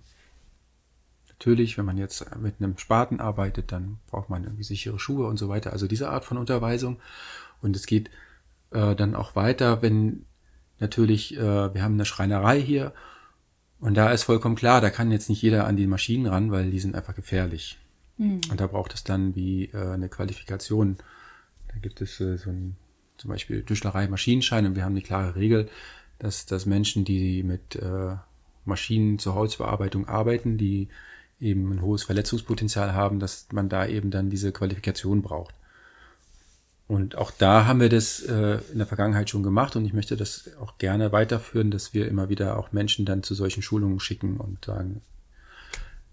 natürlich, 1.38 1.79
wenn 1.79 1.85
man 1.85 1.98
jetzt 1.98 2.37
mit 2.37 2.57
einem 2.59 2.77
Spaten 2.79 3.20
arbeitet, 3.20 3.70
dann 3.70 3.98
braucht 4.09 4.29
man 4.29 4.42
irgendwie 4.42 4.64
sichere 4.64 4.98
Schuhe 4.98 5.27
und 5.27 5.37
so 5.37 5.48
weiter. 5.48 5.72
Also 5.72 5.87
diese 5.87 6.11
Art 6.11 6.24
von 6.24 6.37
Unterweisung. 6.37 6.98
Und 7.62 7.77
es 7.77 7.87
geht 7.87 8.11
äh, 8.72 8.96
dann 8.96 9.14
auch 9.14 9.37
weiter, 9.37 9.81
wenn 9.81 10.24
natürlich, 10.81 11.37
äh, 11.37 11.74
wir 11.74 11.83
haben 11.83 11.94
eine 11.94 12.05
Schreinerei 12.05 12.61
hier 12.61 12.92
und 13.81 13.94
da 13.94 14.11
ist 14.11 14.24
vollkommen 14.24 14.57
klar, 14.57 14.81
da 14.81 14.90
kann 14.90 15.12
jetzt 15.12 15.29
nicht 15.29 15.40
jeder 15.40 15.66
an 15.66 15.77
die 15.77 15.87
Maschinen 15.87 16.27
ran, 16.27 16.51
weil 16.51 16.70
die 16.70 16.81
sind 16.81 16.96
einfach 16.96 17.14
gefährlich. 17.14 17.79
Mhm. 18.16 18.40
Und 18.51 18.61
da 18.61 18.66
braucht 18.66 18.94
es 18.94 19.05
dann 19.05 19.37
wie 19.37 19.66
äh, 19.66 19.92
eine 19.92 20.09
Qualifikation. 20.09 20.96
Da 21.68 21.79
gibt 21.81 22.01
es 22.01 22.20
äh, 22.20 22.37
so 22.37 22.51
ein 22.51 22.77
zum 23.16 23.31
Beispiel 23.31 23.62
Tischlerei, 23.64 24.09
Maschinenschein 24.09 24.66
und 24.66 24.77
wir 24.77 24.85
haben 24.85 24.92
eine 24.92 25.03
klare 25.03 25.37
Regel, 25.37 25.68
dass, 26.18 26.46
dass 26.46 26.66
Menschen, 26.66 27.05
die 27.05 27.42
mit 27.44 27.77
äh, 27.77 28.16
Maschinen 28.64 29.18
zur 29.18 29.35
Holzbearbeitung 29.35 30.09
arbeiten, 30.09 30.59
die 30.59 30.88
eben 31.40 31.70
ein 31.72 31.83
hohes 31.83 32.05
Verletzungspotenzial 32.05 32.94
haben, 32.94 33.20
dass 33.20 33.46
man 33.53 33.68
da 33.68 33.87
eben 33.87 34.11
dann 34.11 34.31
diese 34.31 34.53
Qualifikation 34.53 35.22
braucht. 35.22 35.55
Und 36.88 37.16
auch 37.16 37.31
da 37.31 37.66
haben 37.66 37.81
wir 37.81 37.90
das 37.90 38.20
äh, 38.20 38.61
in 38.72 38.79
der 38.79 38.87
Vergangenheit 38.87 39.29
schon 39.29 39.42
gemacht 39.42 39.77
und 39.77 39.85
ich 39.85 39.92
möchte 39.92 40.16
das 40.16 40.51
auch 40.59 40.79
gerne 40.79 41.12
weiterführen, 41.12 41.70
dass 41.70 41.92
wir 41.92 42.09
immer 42.09 42.31
wieder 42.31 42.59
auch 42.59 42.72
Menschen 42.72 43.05
dann 43.05 43.22
zu 43.22 43.35
solchen 43.35 43.62
Schulungen 43.62 44.01
schicken 44.01 44.38
und 44.38 44.64
sagen, 44.64 45.03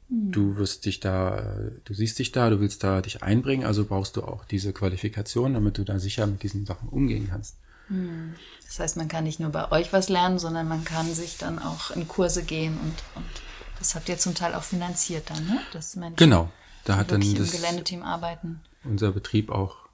mhm. 0.10 0.32
du 0.34 0.58
wirst 0.58 0.86
dich 0.86 1.00
da, 1.00 1.56
du 1.86 1.94
siehst 1.94 2.20
dich 2.20 2.34
da, 2.34 2.50
du 2.50 2.60
willst 2.60 2.84
da 2.84 3.02
dich 3.02 3.24
einbringen, 3.24 3.66
also 3.66 3.86
brauchst 3.86 4.18
du 4.18 4.24
auch 4.24 4.44
diese 4.44 4.74
Qualifikation, 4.74 5.54
damit 5.54 5.78
du 5.78 5.86
da 5.86 5.98
sicher 5.98 6.28
mit 6.28 6.44
diesen 6.44 6.66
Sachen 6.66 6.90
umgehen 6.90 7.30
kannst. 7.30 7.56
Mhm. 7.88 8.34
Das 8.66 8.80
heißt, 8.80 8.98
man 8.98 9.08
kann 9.08 9.24
nicht 9.24 9.40
nur 9.40 9.52
bei 9.52 9.72
euch 9.72 9.94
was 9.94 10.10
lernen, 10.10 10.40
sondern 10.40 10.68
man 10.68 10.84
kann 10.84 11.14
sich 11.14 11.38
dann 11.38 11.58
auch 11.58 11.92
in 11.92 12.06
Kurse 12.10 12.44
gehen 12.44 12.74
und, 12.74 12.96
und 13.16 13.26
das 13.80 13.96
habt 13.96 14.10
ihr 14.10 14.18
zum 14.18 14.36
Teil 14.36 14.54
auch 14.54 14.64
finanziert 14.64 15.30
dann, 15.30 15.46
ne? 15.46 15.60
Dass 15.74 15.96
Menschen 15.96 16.16
genau, 16.16 16.50
da 16.86 16.98
hat 16.98 17.12
dann 17.12 17.22
das 17.36 17.52
Geländeteam 17.52 18.04
arbeiten. 18.04 18.62
Unser 18.84 19.12
Betrieb 19.12 19.50
auch 19.50 19.86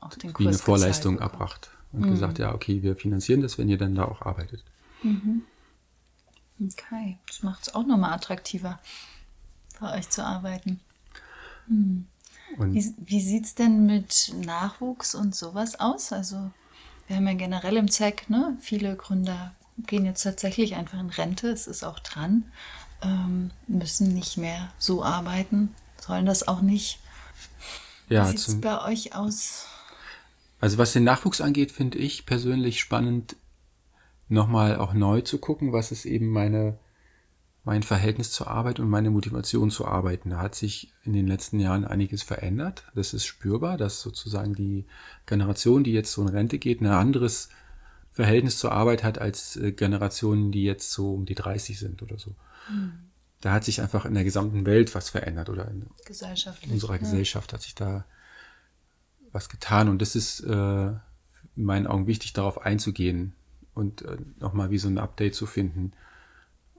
auch 0.00 0.12
wie 0.38 0.46
eine 0.46 0.56
Vorleistung 0.56 1.16
gezeigt, 1.16 1.32
erbracht 1.32 1.70
und 1.92 2.02
mhm. 2.02 2.10
gesagt, 2.10 2.38
ja, 2.38 2.54
okay, 2.54 2.82
wir 2.82 2.96
finanzieren 2.96 3.42
das, 3.42 3.58
wenn 3.58 3.68
ihr 3.68 3.78
dann 3.78 3.94
da 3.94 4.04
auch 4.04 4.22
arbeitet. 4.22 4.64
Mhm. 5.02 5.42
Okay, 6.62 7.18
das 7.26 7.42
macht 7.42 7.62
es 7.62 7.74
auch 7.74 7.86
nochmal 7.86 8.12
attraktiver, 8.12 8.78
bei 9.78 9.98
euch 9.98 10.08
zu 10.10 10.24
arbeiten. 10.24 10.80
Mhm. 11.66 12.06
wie 12.56 12.94
wie 12.98 13.20
sieht 13.20 13.44
es 13.44 13.54
denn 13.54 13.86
mit 13.86 14.32
Nachwuchs 14.44 15.14
und 15.14 15.34
sowas 15.34 15.78
aus? 15.78 16.12
Also 16.12 16.50
wir 17.06 17.16
haben 17.16 17.26
ja 17.26 17.34
generell 17.34 17.76
im 17.76 17.90
ZEC, 17.90 18.28
ne, 18.30 18.56
viele 18.60 18.96
Gründer 18.96 19.54
gehen 19.86 20.04
jetzt 20.04 20.22
tatsächlich 20.22 20.74
einfach 20.74 21.00
in 21.00 21.10
Rente, 21.10 21.48
es 21.48 21.66
ist 21.66 21.84
auch 21.84 21.98
dran, 22.00 22.44
ähm, 23.02 23.50
müssen 23.66 24.14
nicht 24.14 24.36
mehr 24.36 24.72
so 24.78 25.04
arbeiten, 25.04 25.74
sollen 26.00 26.26
das 26.26 26.46
auch 26.46 26.60
nicht. 26.60 26.98
Ja, 28.08 28.24
Wie 28.24 28.36
sieht 28.36 28.48
es 28.48 28.60
bei 28.60 28.84
euch 28.84 29.14
aus? 29.14 29.66
Also 30.60 30.78
was 30.78 30.92
den 30.92 31.04
Nachwuchs 31.04 31.40
angeht, 31.40 31.72
finde 31.72 31.98
ich 31.98 32.26
persönlich 32.26 32.80
spannend, 32.80 33.36
nochmal 34.28 34.76
auch 34.76 34.92
neu 34.92 35.22
zu 35.22 35.38
gucken, 35.38 35.72
was 35.72 35.90
ist 35.90 36.04
eben 36.04 36.28
meine, 36.28 36.78
mein 37.64 37.82
Verhältnis 37.82 38.30
zur 38.30 38.48
Arbeit 38.48 38.78
und 38.78 38.88
meine 38.88 39.10
Motivation 39.10 39.70
zu 39.70 39.86
arbeiten. 39.86 40.30
Da 40.30 40.38
hat 40.38 40.54
sich 40.54 40.92
in 41.04 41.12
den 41.12 41.26
letzten 41.26 41.60
Jahren 41.60 41.84
einiges 41.84 42.22
verändert. 42.22 42.84
Das 42.94 43.14
ist 43.14 43.26
spürbar, 43.26 43.76
dass 43.76 44.00
sozusagen 44.00 44.54
die 44.54 44.86
Generation, 45.26 45.82
die 45.82 45.92
jetzt 45.92 46.12
so 46.12 46.22
in 46.22 46.28
Rente 46.28 46.58
geht, 46.58 46.80
ein 46.80 46.86
anderes 46.86 47.48
Verhältnis 48.12 48.58
zur 48.58 48.72
Arbeit 48.72 49.04
hat 49.04 49.18
als 49.18 49.56
äh, 49.56 49.72
Generationen, 49.72 50.52
die 50.52 50.64
jetzt 50.64 50.92
so 50.92 51.14
um 51.14 51.26
die 51.26 51.34
30 51.34 51.78
sind 51.78 52.02
oder 52.02 52.18
so. 52.18 52.34
Mhm. 52.70 52.92
Da 53.40 53.52
hat 53.52 53.64
sich 53.64 53.80
einfach 53.80 54.04
in 54.04 54.14
der 54.14 54.24
gesamten 54.24 54.66
Welt 54.66 54.94
was 54.94 55.08
verändert 55.08 55.48
oder 55.48 55.68
in 55.68 55.86
unserer. 56.72 56.98
Gesellschaft 56.98 57.52
hat 57.52 57.62
sich 57.62 57.74
da 57.74 58.04
was 59.32 59.48
getan. 59.48 59.88
Und 59.88 60.02
das 60.02 60.14
ist 60.14 60.40
äh, 60.40 60.88
in 60.88 61.64
meinen 61.64 61.86
Augen 61.86 62.06
wichtig, 62.06 62.32
darauf 62.32 62.60
einzugehen 62.60 63.34
und 63.74 64.02
äh, 64.02 64.18
nochmal 64.38 64.70
wie 64.70 64.78
so 64.78 64.88
ein 64.88 64.98
Update 64.98 65.34
zu 65.34 65.46
finden. 65.46 65.92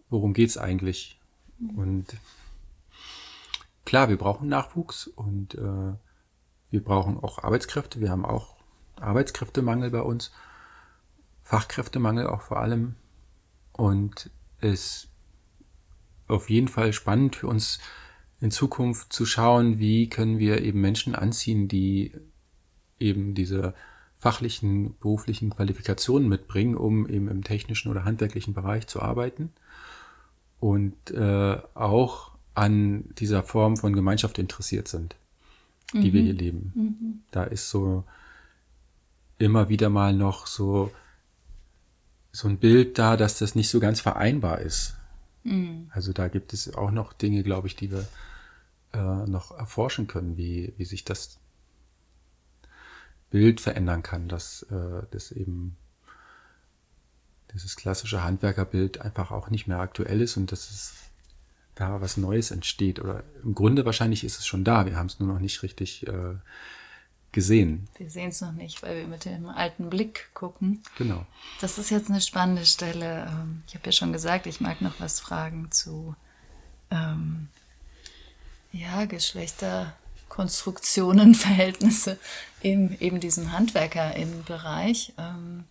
Worum 0.10 0.34
geht's 0.34 0.58
eigentlich? 0.58 1.20
Und 1.76 2.08
klar, 3.86 4.10
wir 4.10 4.17
brauchen 4.17 4.50
Nachwuchs 4.50 5.08
und 5.08 5.56
äh, 5.56 5.94
wir 6.70 6.84
brauchen 6.84 7.17
auch 7.17 7.44
Arbeitskräfte. 7.44 8.00
Wir 8.00 8.10
haben 8.10 8.26
auch 8.26 8.56
Arbeitskräftemangel 8.98 9.89
bei 9.89 10.02
uns, 10.02 10.32
Fachkräftemangel 11.52 12.28
auch 12.28 12.44
vor 12.44 12.62
allem. 12.62 12.96
Und 13.74 14.30
es 14.62 15.10
auf 16.30 16.50
jeden 16.50 16.70
Fall 16.70 16.94
spannend 16.94 17.36
für 17.36 17.48
uns 17.48 17.80
in 18.40 18.52
Zukunft 18.52 19.12
zu 19.12 19.26
schauen, 19.26 19.78
wie 19.78 20.08
können 20.08 20.40
wir 20.40 20.62
eben 20.62 20.80
Menschen 20.80 21.14
anziehen, 21.14 21.68
die 21.68 22.14
eben 23.00 23.36
diese 23.36 23.74
fachlichen, 24.18 24.96
beruflichen 25.00 25.50
Qualifikationen 25.50 26.30
mitbringen, 26.30 26.78
um 26.78 27.06
eben 27.10 27.28
im 27.28 27.44
technischen 27.44 27.92
oder 27.92 28.06
handwerklichen 28.06 28.54
Bereich 28.54 28.88
zu 28.88 29.02
arbeiten 29.02 29.52
und 30.62 31.12
äh, 31.12 31.58
auch 31.74 32.32
an 32.54 33.10
dieser 33.20 33.44
Form 33.44 33.76
von 33.76 33.92
Gemeinschaft 33.92 34.40
interessiert 34.40 34.88
sind, 34.88 35.18
die 35.92 36.12
mhm. 36.12 36.14
wir 36.14 36.22
hier 36.22 36.34
leben. 36.34 36.72
Mhm. 36.76 37.22
Da 37.32 37.44
ist 37.44 37.70
so 37.70 38.06
immer 39.38 39.68
wieder 39.68 39.90
mal 39.90 40.14
noch 40.14 40.48
so 40.48 40.92
so 42.32 42.48
ein 42.48 42.58
Bild 42.58 42.98
da, 42.98 43.17
dass 43.17 43.39
das 43.39 43.56
nicht 43.56 43.70
so 43.70 43.80
ganz 43.80 44.00
vereinbar 44.00 44.60
ist. 44.60 44.96
Mhm. 45.44 45.89
Also 45.91 46.13
da 46.13 46.28
gibt 46.28 46.54
es 46.54 46.74
auch 46.74 46.91
noch 46.91 47.13
Dinge, 47.13 47.44
glaube 47.44 47.67
ich, 47.67 47.76
die 47.76 47.91
wir 47.91 48.08
äh, 48.94 49.28
noch 49.28 49.52
erforschen 49.52 50.08
können, 50.08 50.38
wie, 50.38 50.74
wie 50.78 50.86
sich 50.86 51.04
das 51.04 51.39
Bild 53.30 53.62
verändern 53.62 54.04
kann, 54.04 54.28
dass 54.28 54.63
äh, 54.63 55.04
das 55.12 55.32
eben 55.32 55.78
dieses 57.54 57.76
klassische 57.76 58.24
Handwerkerbild 58.24 59.02
einfach 59.02 59.32
auch 59.32 59.50
nicht 59.50 59.67
mehr 59.67 59.80
aktuell 59.80 60.22
ist 60.22 60.38
und 60.38 60.52
dass 60.52 60.70
es 60.70 60.94
da 61.76 62.02
was 62.02 62.17
Neues 62.17 62.52
entsteht. 62.52 63.00
Oder 63.00 63.24
im 63.44 63.56
Grunde 63.56 63.86
wahrscheinlich 63.86 64.24
ist 64.24 64.39
es 64.39 64.46
schon 64.46 64.63
da. 64.63 64.86
Wir 64.86 64.96
haben 64.96 65.08
es 65.08 65.20
nur 65.20 65.28
noch 65.34 65.39
nicht 65.39 65.63
richtig 65.63 66.08
äh, 66.08 66.36
gesehen. 67.32 67.88
Wir 67.98 68.10
sehen 68.10 68.30
es 68.30 68.41
noch 68.41 68.52
nicht, 68.52 68.84
weil 68.84 68.98
wir 68.98 69.08
mit 69.08 69.26
dem 69.26 69.48
alten 69.48 69.89
Blick 69.89 70.30
gucken. 70.34 70.84
Genau. 70.98 71.26
Das 71.60 71.78
ist 71.78 71.89
jetzt 71.89 72.10
eine 72.10 72.22
spannende 72.22 72.65
Stelle. 72.65 73.28
Ähm, 73.30 73.63
ich 73.67 73.76
habe 73.76 73.86
ja 73.86 73.91
schon 73.91 74.13
gesagt, 74.13 74.48
ich 74.48 74.62
mag 74.62 74.82
noch 74.82 75.00
was 75.00 75.20
fragen 75.20 75.72
zu 75.72 76.15
ähm, 76.89 77.48
ja, 78.72 79.06
Geschlechter. 79.06 79.94
Konstruktionen, 80.32 81.36
Verhältnisse 81.36 82.17
in 82.62 82.98
eben 83.02 83.20
diesem 83.20 83.52
Handwerker-Bereich, 83.52 85.13
ähm, 85.17 85.65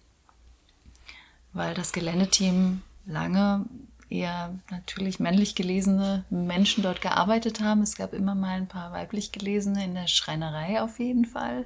weil 1.55 1.73
das 1.75 1.93
Geländeteam 1.93 2.83
lange 3.07 3.65
eher 4.11 4.59
natürlich 4.71 5.21
männlich 5.21 5.55
gelesene 5.55 6.25
Menschen 6.31 6.83
dort 6.83 7.01
gearbeitet 7.01 7.61
haben. 7.61 7.83
Es 7.83 7.97
gab 7.97 8.13
immer 8.13 8.35
mal 8.35 8.57
ein 8.57 8.69
paar 8.69 8.93
weiblich 8.93 9.33
gelesene 9.33 9.85
in 9.85 9.95
der 9.95 10.09
Schreinerei 10.09 10.83
auf 10.83 10.99
jeden 10.99 11.25
Fall. 11.25 11.65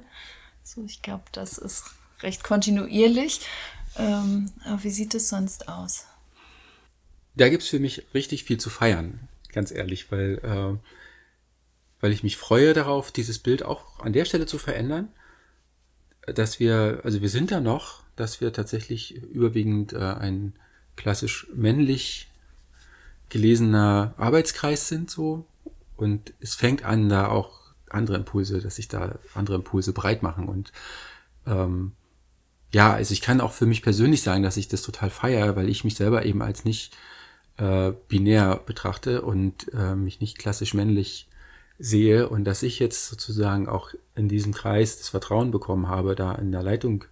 So, 0.63 0.83
ich 0.85 1.01
glaube, 1.01 1.23
das 1.31 1.57
ist 1.57 1.85
recht 2.21 2.43
kontinuierlich. 2.43 3.41
Ähm, 3.97 4.51
aber 4.65 4.83
wie 4.83 4.89
sieht 4.89 5.15
es 5.15 5.29
sonst 5.29 5.67
aus? 5.67 6.05
Da 7.35 7.49
gibt 7.49 7.63
es 7.63 7.69
für 7.69 7.79
mich 7.79 8.03
richtig 8.13 8.43
viel 8.43 8.59
zu 8.59 8.69
feiern, 8.69 9.27
ganz 9.51 9.71
ehrlich, 9.71 10.11
weil 10.11 10.39
äh, 10.43 10.77
weil 12.05 12.11
ich 12.11 12.21
mich 12.21 12.37
freue 12.37 12.73
darauf, 12.73 13.11
dieses 13.11 13.39
Bild 13.39 13.63
auch 13.63 13.99
an 13.99 14.13
der 14.13 14.25
Stelle 14.25 14.45
zu 14.45 14.59
verändern, 14.59 15.09
dass 16.27 16.59
wir, 16.59 17.01
also 17.03 17.21
wir 17.21 17.29
sind 17.29 17.49
da 17.49 17.59
noch, 17.59 18.03
dass 18.15 18.41
wir 18.41 18.53
tatsächlich 18.53 19.15
überwiegend 19.15 19.93
äh, 19.93 19.97
ein 19.97 20.53
klassisch 20.95 21.47
männlich 21.53 22.27
gelesener 23.29 24.13
Arbeitskreis 24.17 24.87
sind 24.87 25.09
so. 25.09 25.45
Und 25.97 26.33
es 26.39 26.55
fängt 26.55 26.83
an, 26.83 27.09
da 27.09 27.29
auch 27.29 27.59
andere 27.89 28.17
Impulse, 28.17 28.59
dass 28.59 28.75
sich 28.75 28.87
da 28.87 29.17
andere 29.33 29.55
Impulse 29.55 29.93
breit 29.93 30.23
machen. 30.23 30.47
Und 30.47 30.71
ähm, 31.45 31.93
ja, 32.71 32.93
also 32.93 33.13
ich 33.13 33.21
kann 33.21 33.41
auch 33.41 33.53
für 33.53 33.65
mich 33.65 33.81
persönlich 33.81 34.21
sagen, 34.21 34.43
dass 34.43 34.57
ich 34.57 34.67
das 34.67 34.81
total 34.81 35.09
feiere, 35.09 35.55
weil 35.55 35.69
ich 35.69 35.83
mich 35.83 35.95
selber 35.95 36.25
eben 36.25 36.41
als 36.41 36.65
nicht 36.65 36.95
äh, 37.57 37.93
binär 38.09 38.61
betrachte 38.65 39.21
und 39.21 39.71
äh, 39.73 39.95
mich 39.95 40.19
nicht 40.19 40.37
klassisch 40.37 40.73
männlich 40.73 41.29
sehe. 41.79 42.27
Und 42.27 42.43
dass 42.43 42.63
ich 42.63 42.79
jetzt 42.79 43.07
sozusagen 43.07 43.69
auch 43.69 43.91
in 44.15 44.27
diesem 44.27 44.53
Kreis 44.53 44.97
das 44.97 45.09
Vertrauen 45.09 45.51
bekommen 45.51 45.87
habe, 45.87 46.15
da 46.15 46.33
in 46.35 46.51
der 46.51 46.63
Leitung, 46.63 47.05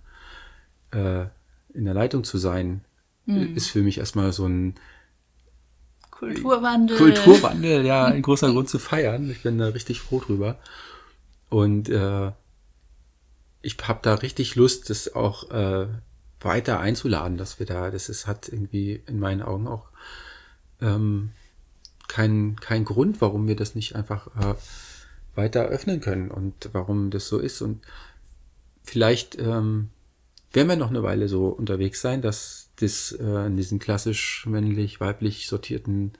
äh, 0.91 1.25
in 1.73 1.85
der 1.85 1.93
Leitung 1.93 2.23
zu 2.23 2.37
sein, 2.37 2.83
mhm. 3.25 3.55
ist 3.55 3.69
für 3.69 3.81
mich 3.81 3.99
erstmal 3.99 4.33
so 4.33 4.45
ein 4.45 4.75
Kulturwandel. 6.25 6.97
Kulturwandel, 6.97 7.85
ja, 7.85 8.05
ein 8.05 8.21
großer 8.21 8.51
Grund 8.51 8.69
zu 8.69 8.79
feiern. 8.79 9.29
Ich 9.29 9.43
bin 9.43 9.57
da 9.57 9.67
richtig 9.67 10.01
froh 10.01 10.19
drüber. 10.19 10.57
Und 11.49 11.89
äh, 11.89 12.31
ich 13.61 13.77
habe 13.83 13.99
da 14.01 14.15
richtig 14.15 14.55
Lust, 14.55 14.89
das 14.89 15.13
auch 15.15 15.49
äh, 15.51 15.87
weiter 16.41 16.79
einzuladen, 16.79 17.37
dass 17.37 17.59
wir 17.59 17.65
da, 17.65 17.91
das 17.91 18.09
ist, 18.09 18.27
hat 18.27 18.49
irgendwie 18.49 19.01
in 19.07 19.19
meinen 19.19 19.41
Augen 19.41 19.67
auch 19.67 19.87
ähm, 20.81 21.31
kein, 22.07 22.57
kein 22.57 22.85
Grund, 22.85 23.21
warum 23.21 23.47
wir 23.47 23.55
das 23.55 23.75
nicht 23.75 23.95
einfach 23.95 24.27
äh, 24.35 24.55
weiter 25.35 25.65
öffnen 25.65 26.01
können 26.01 26.29
und 26.29 26.69
warum 26.73 27.09
das 27.09 27.27
so 27.27 27.39
ist. 27.39 27.61
Und 27.61 27.81
vielleicht 28.83 29.37
ähm, 29.39 29.89
werden 30.53 30.69
wir 30.69 30.75
noch 30.75 30.89
eine 30.89 31.03
Weile 31.03 31.27
so 31.27 31.47
unterwegs 31.47 32.01
sein, 32.01 32.21
dass 32.21 32.69
das 32.77 33.11
äh, 33.11 33.47
in 33.47 33.57
diesen 33.57 33.79
klassisch 33.79 34.45
männlich-weiblich 34.45 35.47
sortierten 35.47 36.13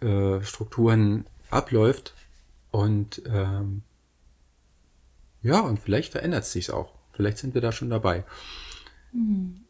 äh, 0.00 0.42
Strukturen 0.42 1.26
abläuft. 1.50 2.14
Und 2.70 3.22
ähm, 3.26 3.82
ja, 5.42 5.60
und 5.60 5.80
vielleicht 5.80 6.12
verändert 6.12 6.44
es 6.44 6.52
sich 6.52 6.70
auch. 6.70 6.92
Vielleicht 7.12 7.38
sind 7.38 7.54
wir 7.54 7.60
da 7.60 7.72
schon 7.72 7.90
dabei. 7.90 8.24
Hm, 9.12 9.64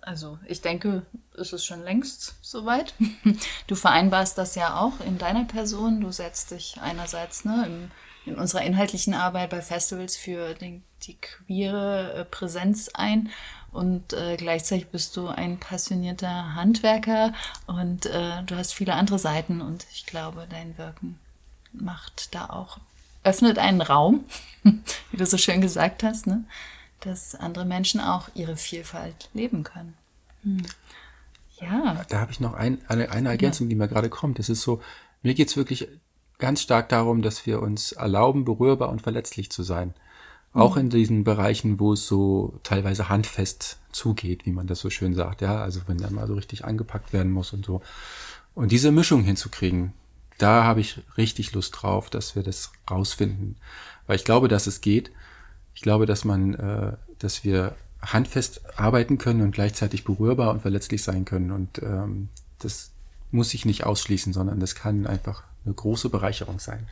also 0.00 0.38
ich 0.46 0.62
denke, 0.62 1.04
es 1.36 1.52
ist 1.52 1.64
schon 1.64 1.82
längst 1.82 2.36
soweit. 2.40 2.94
Du 3.66 3.74
vereinbarst 3.74 4.38
das 4.38 4.54
ja 4.54 4.78
auch 4.78 5.00
in 5.00 5.18
deiner 5.18 5.44
Person. 5.44 6.00
Du 6.00 6.12
setzt 6.12 6.52
dich 6.52 6.76
einerseits 6.80 7.44
ne, 7.44 7.64
im, 7.66 7.90
in 8.26 8.34
unserer 8.34 8.62
inhaltlichen 8.62 9.14
Arbeit 9.14 9.50
bei 9.50 9.62
Festivals 9.62 10.16
für 10.16 10.54
den, 10.54 10.82
die 11.02 11.16
queere 11.16 12.12
äh, 12.14 12.24
Präsenz 12.24 12.90
ein 12.92 13.30
und 13.72 14.12
äh, 14.12 14.36
gleichzeitig 14.36 14.88
bist 14.88 15.16
du 15.16 15.28
ein 15.28 15.58
passionierter 15.58 16.54
Handwerker 16.54 17.32
und 17.66 18.06
äh, 18.06 18.42
du 18.44 18.56
hast 18.56 18.74
viele 18.74 18.94
andere 18.94 19.18
Seiten 19.18 19.60
und 19.60 19.86
ich 19.92 20.06
glaube, 20.06 20.46
dein 20.50 20.76
Wirken 20.76 21.18
macht 21.72 22.34
da 22.34 22.46
auch, 22.50 22.78
öffnet 23.22 23.58
einen 23.58 23.80
Raum, 23.80 24.24
wie 24.62 25.16
du 25.16 25.26
so 25.26 25.38
schön 25.38 25.60
gesagt 25.60 26.02
hast, 26.02 26.26
ne? 26.26 26.44
dass 27.00 27.34
andere 27.34 27.64
Menschen 27.64 28.00
auch 28.00 28.28
ihre 28.34 28.56
Vielfalt 28.56 29.28
leben 29.34 29.62
können. 29.62 29.94
Hm. 30.42 30.62
Ja. 31.60 32.04
Da 32.08 32.20
habe 32.20 32.32
ich 32.32 32.40
noch 32.40 32.54
ein, 32.54 32.80
eine, 32.88 33.10
eine 33.10 33.28
Ergänzung, 33.30 33.66
ja. 33.66 33.70
die 33.70 33.76
mir 33.76 33.88
gerade 33.88 34.10
kommt. 34.10 34.38
Es 34.38 34.48
ist 34.48 34.62
so, 34.62 34.82
mir 35.22 35.34
geht 35.34 35.48
es 35.48 35.56
wirklich 35.56 35.88
ganz 36.38 36.62
stark 36.62 36.88
darum, 36.88 37.22
dass 37.22 37.46
wir 37.46 37.62
uns 37.62 37.92
erlauben, 37.92 38.44
berührbar 38.44 38.90
und 38.90 39.02
verletzlich 39.02 39.50
zu 39.50 39.62
sein. 39.62 39.94
Auch 40.52 40.76
mhm. 40.76 40.82
in 40.82 40.90
diesen 40.90 41.24
Bereichen, 41.24 41.80
wo 41.80 41.92
es 41.92 42.06
so 42.06 42.58
teilweise 42.62 43.08
handfest 43.08 43.78
zugeht, 43.92 44.46
wie 44.46 44.52
man 44.52 44.66
das 44.66 44.80
so 44.80 44.90
schön 44.90 45.14
sagt. 45.14 45.40
Ja, 45.40 45.62
also 45.62 45.80
wenn 45.86 45.98
dann 45.98 46.14
mal 46.14 46.26
so 46.26 46.34
richtig 46.34 46.64
angepackt 46.64 47.12
werden 47.12 47.32
muss 47.32 47.52
und 47.52 47.64
so. 47.64 47.82
Und 48.54 48.72
diese 48.72 48.90
Mischung 48.90 49.22
hinzukriegen, 49.22 49.92
da 50.38 50.64
habe 50.64 50.80
ich 50.80 51.00
richtig 51.16 51.52
Lust 51.52 51.76
drauf, 51.80 52.10
dass 52.10 52.36
wir 52.36 52.42
das 52.42 52.72
rausfinden. 52.90 53.56
Weil 54.06 54.16
ich 54.16 54.24
glaube, 54.24 54.48
dass 54.48 54.66
es 54.66 54.80
geht. 54.80 55.10
Ich 55.74 55.82
glaube, 55.82 56.06
dass 56.06 56.24
man, 56.24 56.54
äh, 56.54 56.92
dass 57.18 57.44
wir 57.44 57.74
handfest 58.02 58.62
arbeiten 58.78 59.18
können 59.18 59.42
und 59.42 59.52
gleichzeitig 59.52 60.04
berührbar 60.04 60.50
und 60.50 60.62
verletzlich 60.62 61.02
sein 61.02 61.24
können. 61.24 61.50
Und 61.50 61.82
ähm, 61.82 62.28
das 62.58 62.92
muss 63.30 63.50
sich 63.50 63.64
nicht 63.64 63.84
ausschließen, 63.84 64.32
sondern 64.32 64.60
das 64.60 64.74
kann 64.74 65.06
einfach 65.06 65.42
eine 65.66 65.74
große 65.74 66.08
Bereicherung 66.08 66.58
sein. 66.58 66.88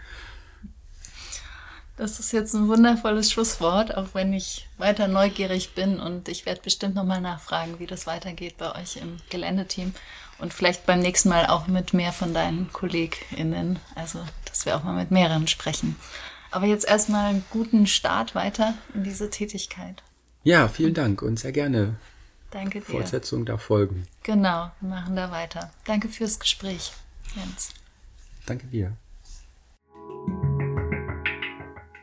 Das 1.97 2.19
ist 2.19 2.33
jetzt 2.33 2.55
ein 2.55 2.67
wundervolles 2.67 3.31
Schlusswort, 3.31 3.97
auch 3.97 4.09
wenn 4.15 4.33
ich 4.33 4.67
weiter 4.79 5.07
neugierig 5.07 5.75
bin 5.75 6.01
und 6.01 6.29
ich 6.29 6.45
werde 6.45 6.61
bestimmt 6.61 6.97
nochmal 6.97 7.21
nachfragen, 7.21 7.79
wie 7.79 7.87
das 7.87 8.07
weitergeht 8.07 8.57
bei 8.59 8.75
euch 8.75 8.97
im 8.97 9.19
Geländeteam 9.31 9.95
und 10.39 10.53
vielleicht 10.53 10.87
beim 10.87 10.99
nächsten 10.99 11.29
Mal 11.29 11.47
auch 11.47 11.69
mit 11.69 11.95
mehr 11.95 12.13
von 12.13 12.35
deinen 12.35 12.73
KollegInnen, 12.73 13.79
also 13.95 14.25
dass 14.47 14.67
wir 14.67 14.77
auch 14.77 14.83
mal 14.83 14.95
mit 14.95 15.13
mehreren 15.13 15.47
sprechen. 15.47 15.95
Aber 16.51 16.67
jetzt 16.67 16.87
erstmal 16.87 17.31
einen 17.31 17.45
guten 17.51 17.87
Start 17.87 18.35
weiter 18.35 18.75
in 18.95 19.05
diese 19.05 19.31
Tätigkeit. 19.31 20.03
Ja, 20.43 20.69
vielen 20.69 20.95
Dank 20.95 21.23
und 21.23 21.39
sehr 21.39 21.53
gerne. 21.53 21.97
Danke 22.51 22.81
dir. 22.81 22.87
Fortsetzung 22.87 23.45
da 23.45 23.57
folgen. 23.57 24.07
Genau, 24.23 24.71
wir 24.81 24.89
machen 24.89 25.17
da 25.17 25.31
weiter. 25.31 25.71
Danke 25.85 26.09
fürs 26.09 26.39
Gespräch, 26.39 26.93
Jens. 27.37 27.73
Danke 28.47 28.67
dir. 28.67 28.97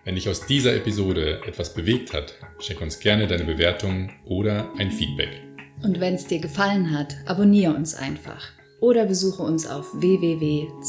Wenn 0.03 0.15
dich 0.15 0.27
aus 0.27 0.45
dieser 0.47 0.75
Episode 0.75 1.41
etwas 1.45 1.73
bewegt 1.73 2.11
hat, 2.13 2.33
schick 2.59 2.81
uns 2.81 2.99
gerne 2.99 3.27
deine 3.27 3.45
Bewertung 3.45 4.09
oder 4.25 4.73
ein 4.77 4.91
Feedback. 4.91 5.41
Und 5.83 5.99
wenn 5.99 6.15
es 6.15 6.25
dir 6.27 6.39
gefallen 6.39 6.91
hat, 6.91 7.15
abonniere 7.25 7.73
uns 7.73 7.93
einfach 7.95 8.49
oder 8.79 9.05
besuche 9.05 9.43
uns 9.43 9.67
auf 9.67 9.87
www.zeg.de. 9.93 10.81